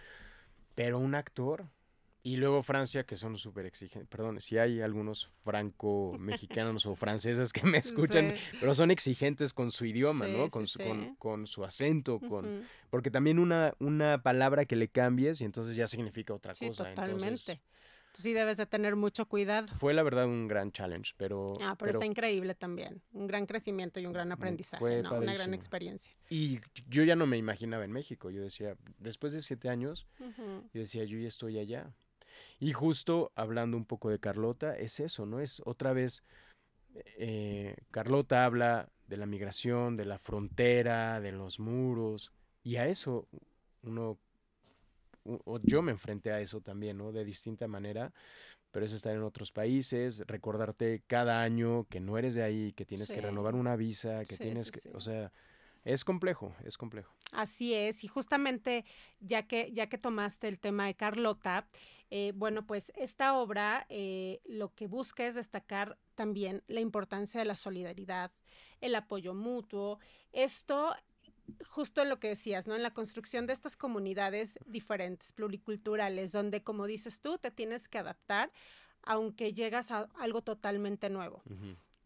[0.76, 1.68] Pero un actor,
[2.24, 4.08] y luego Francia, que son súper exigentes.
[4.08, 9.86] Perdón, si hay algunos franco-mexicanos o franceses que me escuchan, pero son exigentes con su
[9.86, 10.50] idioma, ¿no?
[10.50, 10.80] Con, su,
[11.18, 15.88] con, su acento, con porque también una, una palabra que le cambies y entonces ya
[15.88, 16.90] significa otra cosa.
[16.90, 17.24] Totalmente.
[17.24, 17.62] Entonces,
[18.14, 19.68] sí debes de tener mucho cuidado.
[19.76, 21.54] Fue la verdad un gran challenge, pero...
[21.62, 23.02] Ah, pero, está increíble también.
[23.14, 25.16] Un gran crecimiento y un gran aprendizaje, ¿no?
[25.16, 26.14] Una gran experiencia.
[26.30, 28.30] Y yo ya no me imaginaba en México.
[28.30, 31.94] Yo decía, después de siete años, yo decía, yo ya estoy allá.
[32.62, 35.40] Y justo hablando un poco de Carlota, es eso, ¿no?
[35.40, 36.24] Es otra vez,
[36.94, 42.32] eh, Carlota habla de la migración, de la frontera, de los muros,
[42.64, 43.28] y a eso
[43.82, 44.20] uno,
[45.26, 47.12] o yo me enfrenté a eso también, ¿no?
[47.12, 48.14] De distinta manera,
[48.70, 52.86] pero es estar en otros países, recordarte cada año que no eres de ahí, que
[52.86, 55.32] tienes que renovar una visa, que tienes que, o sea,
[55.84, 57.12] es complejo, es complejo.
[57.32, 58.84] Así es, y justamente
[59.20, 61.66] ya que, ya que tomaste el tema de Carlota,
[62.10, 67.46] eh, bueno, pues esta obra eh, lo que busca es destacar también la importancia de
[67.46, 68.32] la solidaridad,
[68.82, 70.00] el apoyo mutuo.
[70.34, 70.94] Esto
[71.70, 72.76] justo lo que decías, ¿no?
[72.76, 77.98] En la construcción de estas comunidades diferentes, pluriculturales, donde, como dices tú, te tienes que
[77.98, 78.52] adaptar,
[79.04, 81.42] aunque llegas a algo totalmente nuevo.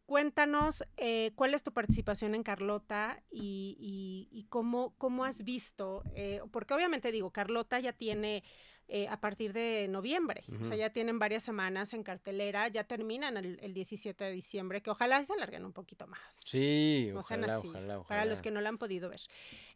[0.06, 6.04] Cuéntanos eh, cuál es tu participación en Carlota y, cómo, cómo, has visto,
[6.52, 8.44] porque obviamente digo, Carlota ya tiene
[8.88, 10.44] eh, a partir de noviembre.
[10.62, 14.92] O sea, ya tienen varias semanas en cartelera, ya terminan el, 17 de diciembre, que
[14.92, 16.22] ojalá se alarguen un poquito más.
[16.46, 19.22] Sí, ojalá, ojalá, Para los que no la han podido ver.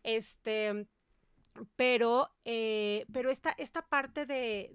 [0.03, 0.85] Este,
[1.75, 4.71] pero, eh, pero esta, esta parte de,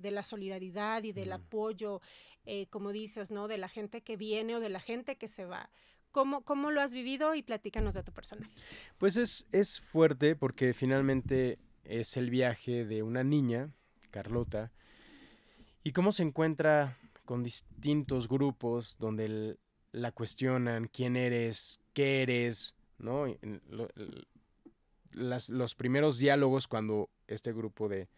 [0.00, 2.00] de, la solidaridad y del apoyo,
[2.46, 3.48] eh, como dices, ¿no?
[3.48, 5.70] De la gente que viene o de la gente que se va.
[6.12, 8.52] ¿Cómo, ¿Cómo, lo has vivido y platícanos de tu personaje?
[8.96, 13.70] Pues es, es fuerte porque finalmente es el viaje de una niña,
[14.10, 14.72] Carlota,
[15.84, 19.58] y cómo se encuentra con distintos grupos donde
[19.92, 23.26] la cuestionan quién eres, qué eres, ¿no?
[25.12, 28.08] los primeros diálogos cuando este grupo de,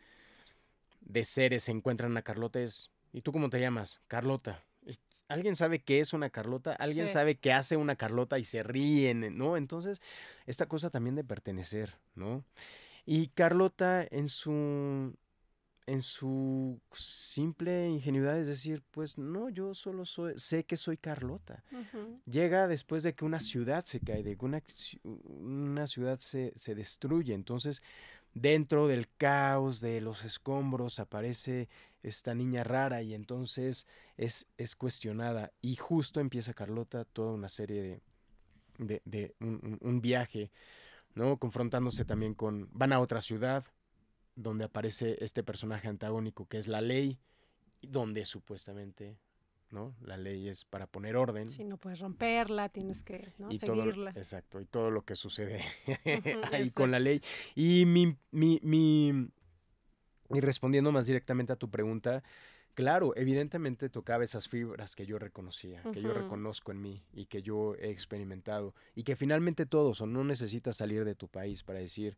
[1.01, 4.01] de seres se encuentran a Carlota es, ¿y tú cómo te llamas?
[4.07, 4.63] Carlota.
[5.27, 6.73] ¿Alguien sabe qué es una Carlota?
[6.73, 9.57] ¿Alguien sabe qué hace una Carlota y se ríen, ¿no?
[9.57, 10.01] Entonces,
[10.47, 12.45] esta cosa también de pertenecer, ¿no?
[13.05, 15.15] Y Carlota en su
[15.87, 21.65] en su simple ingenuidad es decir, pues no, yo solo soy, sé que soy Carlota.
[22.27, 24.63] Llega después de que una ciudad se cae, de que una,
[25.03, 27.33] una ciudad se, se, destruye.
[27.33, 27.83] Entonces,
[28.35, 31.69] dentro del caos de los escombros aparece
[32.03, 33.87] esta niña rara y entonces
[34.17, 35.53] es, es cuestionada.
[35.61, 38.01] Y justo empieza Carlota toda una serie
[38.79, 40.51] de, de, un, un viaje,
[41.15, 41.39] ¿no?
[41.39, 43.65] Confrontándose también con, van a otra ciudad,
[44.37, 47.19] donde aparece este personaje antagónico que es la ley,
[47.83, 49.19] donde supuestamente
[49.71, 49.95] ¿no?
[50.01, 51.49] La ley es para poner orden.
[51.49, 53.51] Si no puedes romperla, tienes que ¿no?
[53.53, 54.11] seguirla.
[54.11, 55.63] exacto, y todo lo que sucede
[56.53, 57.21] ahí con la ley.
[57.55, 59.29] Y mi, mi, mi,
[60.31, 62.23] y respondiendo más directamente a tu pregunta,
[62.75, 67.43] claro, evidentemente tocaba esas fibras que yo reconocía, que yo reconozco en mí y que
[67.43, 68.75] yo he experimentado.
[68.95, 72.17] Y que finalmente todos, o no necesitas salir de tu país para decir,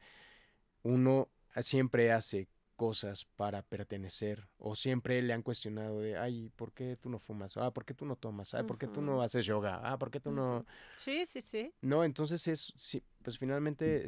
[0.83, 1.29] uno
[1.61, 2.49] siempre hace
[2.81, 7.59] cosas para pertenecer o siempre le han cuestionado de, ay, ¿por qué tú no fumas?
[7.59, 8.55] Ah, ¿por qué tú no tomas?
[8.55, 9.83] Ah, ¿por qué tú no haces yoga?
[9.85, 10.65] Ah, ¿por qué tú no...?
[10.97, 11.75] Sí, sí, sí.
[11.83, 14.07] No, entonces es, sí, pues finalmente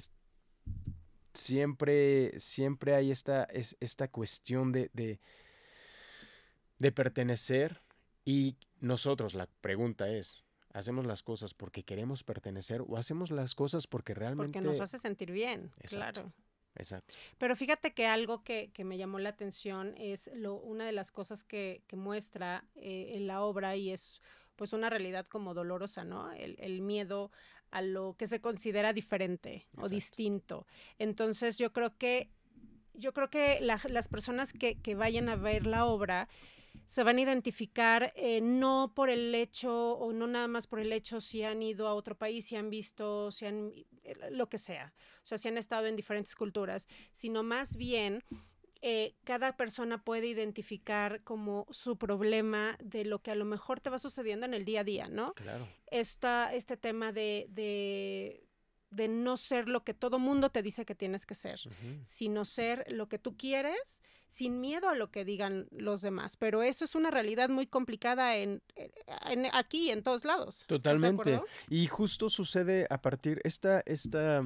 [1.35, 5.21] siempre, siempre hay esta, es, esta cuestión de, de,
[6.79, 7.83] de pertenecer
[8.25, 13.87] y nosotros, la pregunta es, ¿hacemos las cosas porque queremos pertenecer o hacemos las cosas
[13.87, 14.51] porque realmente...
[14.51, 16.33] Porque nos hace sentir bien, claro.
[16.77, 17.15] Exacto.
[17.39, 21.13] Pero fíjate que algo que, que, me llamó la atención es lo, una de las
[21.13, 24.21] cosas que, que muestra eh, en la obra y es
[24.57, 26.33] pues una realidad como dolorosa, ¿no?
[26.33, 27.31] El, el miedo
[27.71, 30.67] a lo que se considera diferente o distinto.
[30.99, 32.31] Entonces yo creo que
[32.95, 36.29] yo creo que las personas que, que vayan a ver la obra
[36.87, 40.93] se van a identificar eh, no por el hecho o no nada más por el
[40.93, 43.73] hecho si han ido a otro país, si han visto, si han
[44.05, 48.23] eh, lo que sea, o sea, si han estado en diferentes culturas, sino más bien
[48.85, 53.91] eh, cada persona puede identificar como su problema de lo que a lo mejor te
[53.91, 55.35] va sucediendo en el día a día, ¿no?
[55.35, 55.69] Claro.
[55.87, 58.45] Esta, este tema de, de
[58.92, 61.61] de no ser lo que todo mundo te dice que tienes que ser,
[62.05, 66.37] sino ser lo que tú quieres sin miedo a lo que digan los demás.
[66.37, 68.62] Pero eso es una realidad muy complicada en,
[69.26, 70.64] en aquí, en todos lados.
[70.66, 71.40] Totalmente.
[71.68, 74.42] Y justo sucede a partir, esta, esta,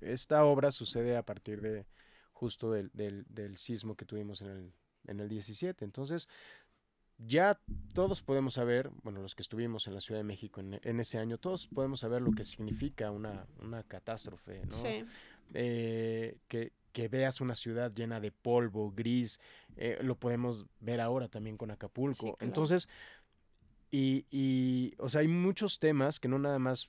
[0.00, 1.86] esta obra sucede a partir de
[2.32, 4.74] justo del, del, del sismo que tuvimos en el,
[5.06, 5.84] en el 17.
[5.84, 6.28] Entonces,
[7.26, 7.60] ya
[7.92, 11.38] todos podemos saber, bueno, los que estuvimos en la Ciudad de México en, ese año,
[11.38, 14.70] todos podemos saber lo que significa una, una catástrofe, ¿no?
[14.70, 15.04] Sí.
[15.52, 19.40] Eh, que, que, veas una ciudad llena de polvo, gris,
[19.76, 22.36] eh, lo podemos ver ahora también con Acapulco.
[22.40, 22.88] Entonces,
[23.90, 26.88] y, y, o sea, hay muchos temas que no nada más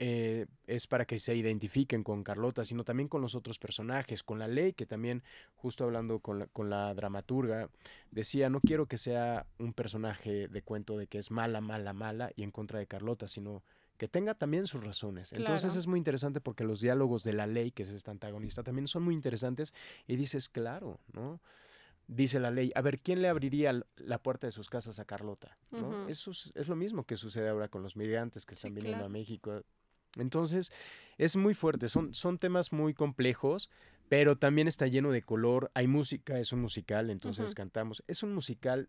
[0.00, 4.38] eh, es para que se identifiquen con Carlota, sino también con los otros personajes, con
[4.38, 5.24] la ley, que también,
[5.56, 7.68] justo hablando con la, con la dramaturga,
[8.12, 12.30] decía, no quiero que sea un personaje de cuento de que es mala, mala, mala
[12.36, 13.64] y en contra de Carlota, sino
[13.96, 15.32] que tenga también sus razones.
[15.32, 18.86] Entonces es muy interesante porque los diálogos de la ley, que es esta antagonista, también
[18.86, 19.74] son muy interesantes
[20.06, 21.40] y dices, claro, ¿no?
[22.06, 25.58] Dice la ley, a ver, ¿quién le abriría la puerta de sus casas a Carlota?
[25.72, 26.08] ¿no?
[26.08, 29.62] Eso es, lo mismo que sucede ahora con los migrantes que están viniendo a México
[30.22, 30.72] entonces,
[31.16, 33.70] es muy fuerte, son, son temas muy complejos,
[34.08, 38.32] pero también está lleno de color, hay música, es un musical, entonces cantamos, es un
[38.34, 38.88] musical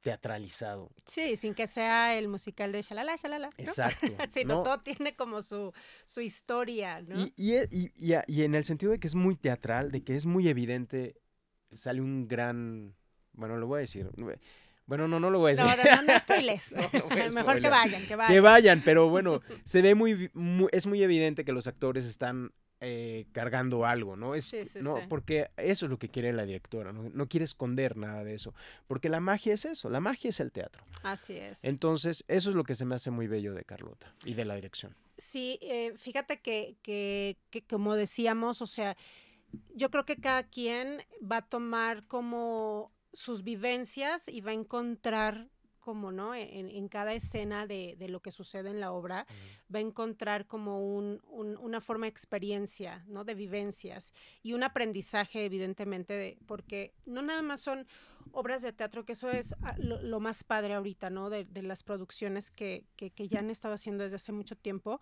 [0.00, 0.90] teatralizado.
[1.06, 3.50] Sí, sin que sea el musical de Shalala, Shalala.
[3.58, 4.06] Exacto.
[4.32, 5.72] Sino todo tiene como su,
[6.06, 7.20] su historia, ¿no?
[7.20, 10.26] Y, y, y, y, en el sentido de que es muy teatral, de que es
[10.26, 11.20] muy evidente,
[11.72, 12.94] sale un gran,
[13.32, 14.10] bueno, lo voy a decir,
[14.90, 15.84] bueno, no, no lo voy a decir.
[15.84, 16.72] No, no, no, spoiles.
[17.32, 18.34] Mejor que vayan, que vayan.
[18.34, 20.32] Que vayan, pero bueno, se ve muy,
[20.72, 22.50] es muy evidente que los actores están
[22.80, 24.34] eh, cargando algo, ¿no?
[24.34, 27.08] Es, sí, sí, no, porque eso es lo que quiere la directora, ¿no?
[27.08, 28.52] no quiere esconder nada de eso,
[28.88, 30.82] porque la magia es eso, la magia es el teatro.
[31.04, 31.62] Así es.
[31.62, 34.56] Entonces, eso es lo que se me hace muy bello de Carlota y de la
[34.56, 34.96] dirección.
[35.18, 38.96] Sí, eh, fíjate que, que, que como decíamos, o sea,
[39.72, 45.48] yo creo que cada quien va a tomar como sus vivencias y va a encontrar
[45.80, 46.34] como, ¿no?
[46.34, 49.26] En, cada escena de, lo que sucede en la obra,
[49.74, 53.24] va a encontrar como un, una forma de experiencia, ¿no?
[53.24, 57.86] De vivencias y un aprendizaje, evidentemente, de, porque no nada más son
[58.32, 61.30] obras de teatro, que eso es ah, lo, más padre ahorita, ¿no?
[61.30, 65.00] De, las producciones que, que, que ya han estado haciendo desde hace mucho tiempo,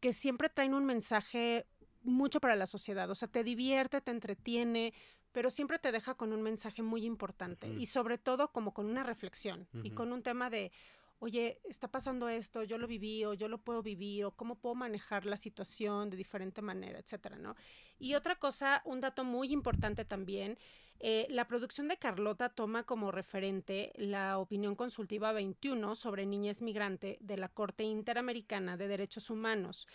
[0.00, 1.66] que siempre traen un mensaje
[2.06, 4.94] mucho para la sociedad, o sea, te divierte, te entretiene,
[5.36, 9.02] pero siempre te deja con un mensaje muy importante y sobre todo como con una
[9.02, 10.72] reflexión y con un tema de,
[11.18, 14.74] oye, está pasando esto, yo lo viví o yo lo puedo vivir o cómo puedo
[14.74, 17.54] manejar la situación de diferente manera, etcétera, ¿no?
[17.98, 20.56] Y otra cosa, un dato muy importante también
[20.98, 27.18] Eh, la producción de Carlota toma como referente la opinión consultiva 21 sobre niñez migrante
[27.20, 29.86] de la Corte Interamericana de Derechos Humanos.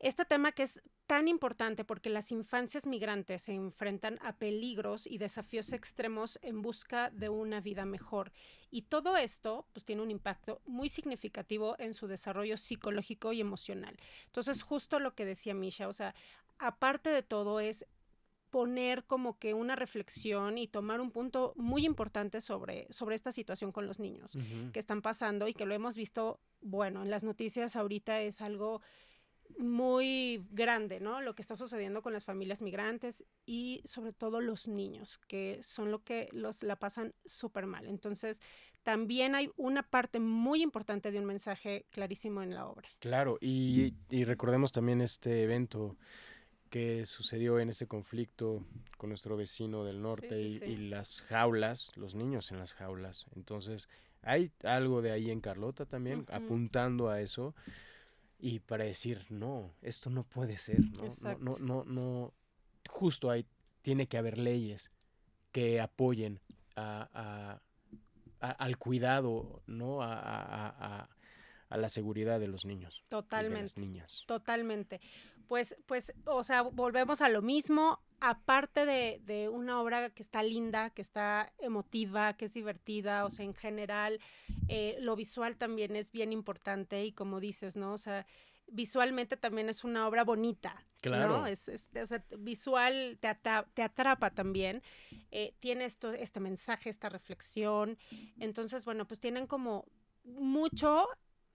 [0.00, 5.18] Este tema que es tan importante porque las infancias migrantes se enfrentan a peligros y
[5.18, 8.32] desafíos extremos en busca de una vida mejor.
[8.70, 13.94] Y todo esto pues tiene un impacto muy significativo en su desarrollo psicológico y emocional.
[14.24, 16.14] Entonces, justo lo que decía Misha, o sea,
[16.58, 17.84] aparte de todo es
[18.48, 23.70] poner como que una reflexión y tomar un punto muy importante sobre, sobre esta situación
[23.70, 24.36] con los niños
[24.72, 28.80] que están pasando y que lo hemos visto, bueno, en las noticias ahorita es algo
[29.58, 31.20] muy grande, ¿no?
[31.20, 35.90] Lo que está sucediendo con las familias migrantes y sobre todo los niños, que son
[35.90, 37.86] lo que los la pasan súper mal.
[37.86, 38.40] Entonces,
[38.82, 42.88] también hay una parte muy importante de un mensaje clarísimo en la obra.
[42.98, 45.96] Claro, y, y recordemos también este evento
[46.70, 48.64] que sucedió en este conflicto
[48.96, 53.26] con nuestro vecino del norte y, las jaulas, los niños en las jaulas.
[53.34, 53.88] Entonces,
[54.22, 57.54] hay algo de ahí en Carlota también, apuntando a eso
[58.40, 61.38] y para decir, no, esto no puede ser, ¿no?
[61.38, 62.34] No, no, no,
[62.88, 63.46] justo ahí
[63.82, 64.90] tiene que haber leyes
[65.52, 66.40] que apoyen
[66.76, 67.60] a,
[68.40, 69.98] al cuidado, ¿no?
[70.02, 71.08] A,
[71.70, 73.04] la seguridad de los niños.
[73.08, 73.62] Totalmente.
[73.62, 74.24] las niñas.
[74.26, 75.00] Totalmente.
[75.46, 78.00] Pues, pues, o sea, volvemos a lo mismo.
[78.20, 83.30] Aparte de, de, una obra que está linda, que está emotiva, que es divertida, o
[83.30, 84.20] sea, en general,
[84.68, 87.92] eh, lo visual también es bien importante y como dices, ¿no?
[87.94, 88.26] O sea,
[88.66, 90.84] visualmente también es una obra bonita.
[91.00, 91.38] Claro.
[91.38, 91.46] ¿no?
[91.46, 91.88] Es, es,
[92.38, 93.34] visual te,
[93.74, 94.82] te, atrapa también.
[95.30, 97.98] Eh, tiene esto, este mensaje, esta reflexión.
[98.38, 99.86] Entonces, bueno, pues tienen como
[100.24, 101.08] mucho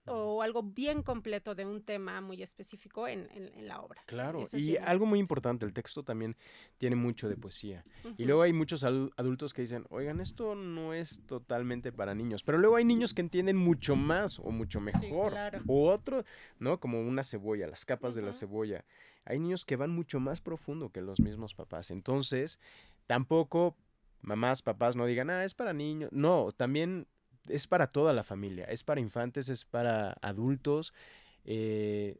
[0.08, 3.28] o algo bien completo de un tema muy específico en,
[3.68, 4.01] la obra.
[4.06, 6.36] Claro, y algo muy importante, el texto también
[6.78, 7.84] tiene mucho de poesía.
[8.18, 12.58] Y luego hay muchos adultos que dicen, oigan, esto no es totalmente para niños, pero
[12.58, 15.34] luego hay niños que entienden mucho más o mucho mejor.
[15.68, 16.24] O otro,
[16.60, 16.80] ¿no?
[16.80, 18.86] Como una cebolla, las capas de la cebolla.
[19.26, 21.89] Hay niños que van mucho más profundo que los mismos papás.
[21.89, 22.60] Entonces,
[23.08, 23.76] tampoco
[24.22, 26.12] mamás, papás no digan, ah, es para niños.
[26.12, 27.08] No, también
[27.48, 30.93] es para toda la familia, es para infantes, es para adultos.
[31.43, 32.18] Eh,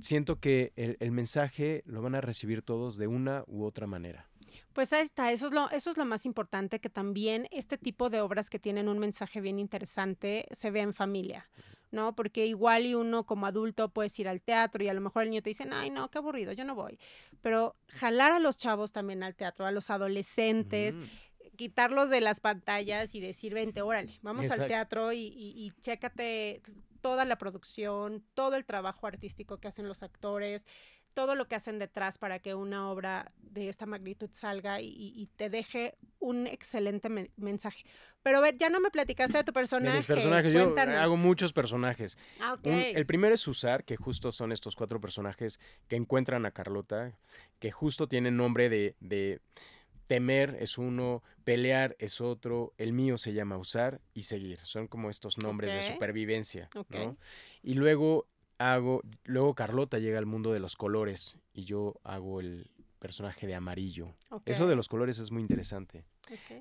[0.00, 4.28] siento que el, mensaje lo van a recibir todos de una u otra manera.
[4.72, 8.10] Pues ahí está, eso es, lo, eso es lo más importante, que también este tipo
[8.10, 11.48] de obras que tienen un mensaje bien interesante se ve en familia,
[11.90, 12.14] ¿no?
[12.14, 15.30] Porque igual y uno como adulto puedes ir al teatro y a lo mejor el
[15.30, 16.98] niño te dice, ay, no, qué aburrido, yo no voy.
[17.42, 20.96] Pero jalar a los chavos también al teatro, a los adolescentes
[21.58, 26.62] quitarlos de las pantallas y decir, vente, órale, vamos al teatro y, y, chécate
[27.00, 30.66] toda la producción, todo el trabajo artístico que hacen los actores,
[31.14, 35.50] todo lo que hacen detrás para que una obra de esta magnitud salga y, te
[35.50, 37.84] deje un excelente mensaje.
[38.22, 39.90] Pero a ver, ya no me platicaste de tu personaje.
[39.90, 42.16] De mis personajes, yo hago muchos personajes.
[42.40, 47.18] Ah, el primero es Usar, que justo son estos cuatro personajes que encuentran a Carlota,
[47.58, 49.40] que justo tienen nombre de
[50.08, 54.58] Temer es uno, pelear es otro, el mío se llama usar y seguir.
[54.64, 57.16] Son como estos nombres de supervivencia, ¿no?
[57.62, 62.70] Y luego hago, luego Carlota llega al mundo de los colores y yo hago el
[62.98, 64.14] personaje de amarillo.
[64.46, 66.04] Eso de los colores es muy interesante.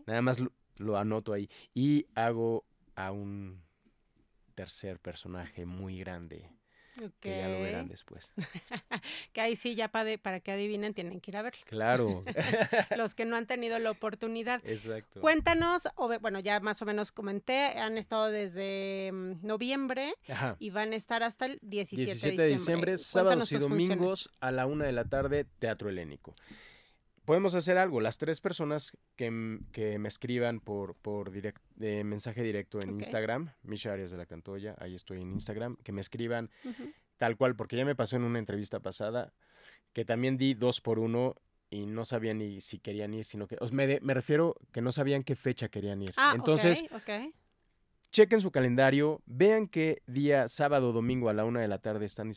[0.05, 0.43] Nada más
[0.75, 1.49] lo anoto ahí.
[1.73, 3.61] Y hago a un
[4.55, 6.49] tercer personaje muy grande
[7.19, 8.33] que ya lo verán después.
[9.33, 11.61] que ahí sí, ya para, para que adivinen, tienen que ir a verlo.
[11.65, 12.23] Claro.
[12.97, 14.61] Los que no han tenido la oportunidad.
[14.65, 15.21] Exacto.
[15.21, 15.87] Cuéntanos,
[16.21, 20.13] bueno, ya más o menos comenté, han estado desde mm, noviembre
[20.59, 22.97] y van a estar hasta el 17, 17 de diciembre.
[22.97, 26.35] sábados y domingos a la una de la tarde, Teatro Helénico
[27.27, 27.99] podemos hacer algo.
[27.99, 31.29] Las tres personas que, me escriban por, por
[31.75, 35.99] mensaje directo en Instagram, Misha Arias de la Cantoya, ahí estoy en Instagram, que me
[35.99, 36.49] escriban
[37.17, 39.33] tal cual, porque ya me pasó en una entrevista pasada
[39.91, 41.35] que también di dos por uno
[41.69, 45.23] y no sabían ni si querían ir, sino que, me, me refiero que no sabían
[45.23, 46.13] qué fecha querían ir.
[46.15, 46.81] Ah, Entonces,
[48.11, 52.05] chequen su calendario, vean qué día, sábado o domingo a la una de la tarde
[52.05, 52.29] están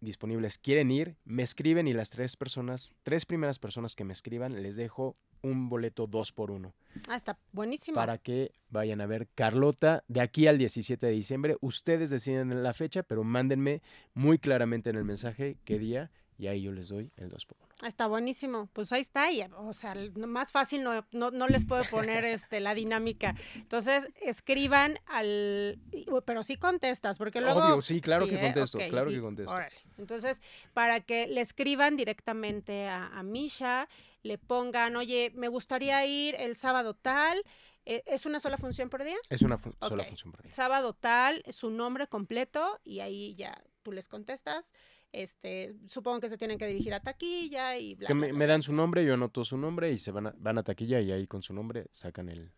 [0.00, 0.58] disponibles.
[0.58, 4.76] Quieren ir, me escriben y las tres personas, tres primeras personas que me escriban, les
[4.76, 6.74] dejo un boleto dos por uno.
[7.08, 7.96] Ah, está buenísimo.
[7.96, 11.56] Para que vayan a ver Carlota de aquí al 17 de diciembre.
[11.60, 13.82] Ustedes deciden la fecha, pero mándenme
[14.14, 17.58] muy claramente en el mensaje qué día y ahí yo les doy el 2 por
[17.58, 21.84] 1 Está buenísimo, pues ahí está, y, o sea, más fácil no, no, les puedo
[21.84, 23.34] poner este, la dinámica.
[23.56, 25.78] Entonces, escriban al,
[26.24, 27.60] pero sí contestas, porque luego...
[27.60, 28.40] Obvio, sí, claro que ¿eh?
[28.40, 29.52] contesto, claro que contesto.
[29.52, 29.74] Órale.
[29.98, 30.40] Entonces,
[30.72, 33.88] para que le escriban directamente a, a Misha,
[34.22, 37.42] le pongan, oye, me gustaría ir el sábado tal,
[37.84, 39.16] ¿e, ¿Es una sola función por día?
[39.28, 40.52] Es una sola función por día.
[40.52, 44.72] Sábado tal, su nombre completo y ahí ya tú les contestas.
[45.12, 48.08] Este, supongo que se tienen que dirigir a taquilla y bla.
[48.08, 50.64] Que me, dan su nombre, yo anoto su nombre y se van a, van a
[50.64, 52.50] taquilla y ahí con su nombre sacan el,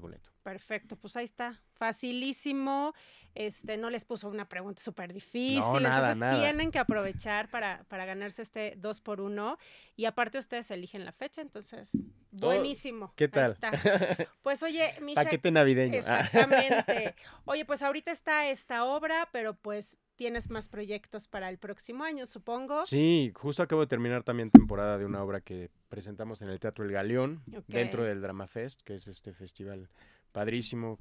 [0.00, 0.30] boleto.
[0.44, 1.60] Perfecto, pues ahí está.
[1.72, 2.94] Facilísimo.
[3.34, 5.58] Este, no les puso una pregunta súper difícil.
[5.58, 9.58] No, nada, entonces tienen que aprovechar para, para ganarse este 2 por 1
[9.96, 11.90] Y aparte ustedes eligen la fecha, entonces,
[12.30, 13.12] buenísimo.
[13.16, 13.56] ¿Qué tal?
[14.42, 15.24] Pues oye, Misha.
[15.24, 15.94] Paquete navideño.
[15.98, 17.14] Exactamente.
[17.44, 22.26] Oye, pues ahorita está esta obra, pero pues tienes más proyectos para el próximo año,
[22.26, 22.84] supongo.
[22.84, 26.84] Sí, justo acabo de terminar también temporada de una obra que presentamos en el Teatro
[26.84, 29.88] El Galeón, dentro del Drama Fest, que es este festival
[30.30, 30.98] padrísimo,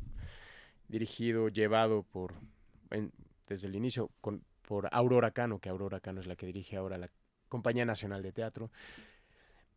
[0.87, 2.33] dirigido, llevado por,
[3.45, 6.97] desde el inicio, con, por Aurora Cano, que Aurora Cano es la que dirige ahora
[6.97, 7.09] la
[7.49, 8.71] Compañía Nacional de Teatro.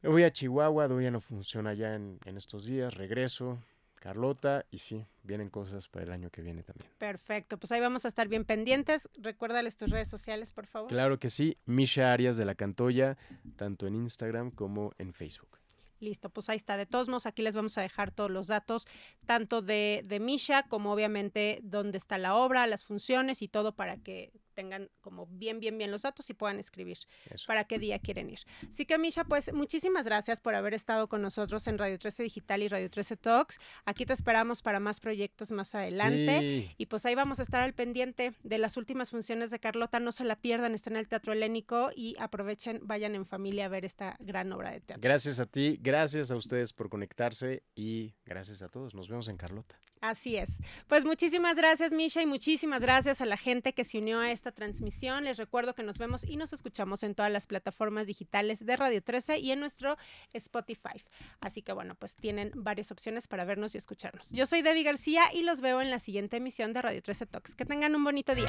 [0.03, 3.59] Me voy a Chihuahua, ya no funciona ya en, en estos días, regreso,
[4.03, 6.91] Carlota, y sí, vienen cosas para el año que viene también.
[6.99, 9.09] Perfecto, pues ahí vamos a estar bien pendientes.
[9.17, 10.89] Recuérdales tus redes sociales, por favor.
[10.89, 13.17] Claro que sí, Misha Arias de la Cantoya,
[13.55, 15.57] tanto en Instagram como en Facebook.
[16.01, 16.77] Listo, pues ahí está.
[16.77, 18.89] De todos modos, aquí les vamos a dejar todos los datos,
[19.25, 23.99] tanto de, de Misha como obviamente dónde está la obra, las funciones y todo para
[23.99, 26.99] que tengan como bien, bien, bien los datos y puedan escribir
[27.47, 28.41] para qué día quieren ir.
[28.69, 32.63] Así que, Misha, pues muchísimas gracias por haber estado con nosotros en Radio 13 Digital
[32.63, 33.59] y Radio 13 Talks.
[33.85, 36.75] Aquí te esperamos para más proyectos más adelante.
[36.77, 40.01] Y pues ahí vamos a estar al pendiente de las últimas funciones de Carlota.
[40.01, 43.69] No se la pierdan, está en el Teatro Helénico y aprovechen, vayan en familia a
[43.69, 45.03] ver esta gran obra de teatro.
[45.03, 48.95] Gracias a ti, gracias a ustedes por conectarse y gracias a todos.
[48.95, 49.79] Nos vemos en Carlota.
[50.03, 50.59] Así es.
[50.89, 54.51] Pues muchísimas gracias, Misha, y muchísimas gracias a la gente que se unió a esta
[54.51, 55.23] transmisión.
[55.23, 59.01] Les recuerdo que nos vemos y nos escuchamos en todas las plataformas digitales de Radio
[59.01, 59.97] 13 y en nuestro
[60.33, 61.01] Spotify.
[61.41, 64.31] Así que bueno, pues tienen varias opciones para vernos y escucharnos.
[64.31, 67.55] Yo soy Debbie García y los veo en la siguiente emisión de Radio 13 Talks.
[67.55, 68.49] Que tengan un bonito día.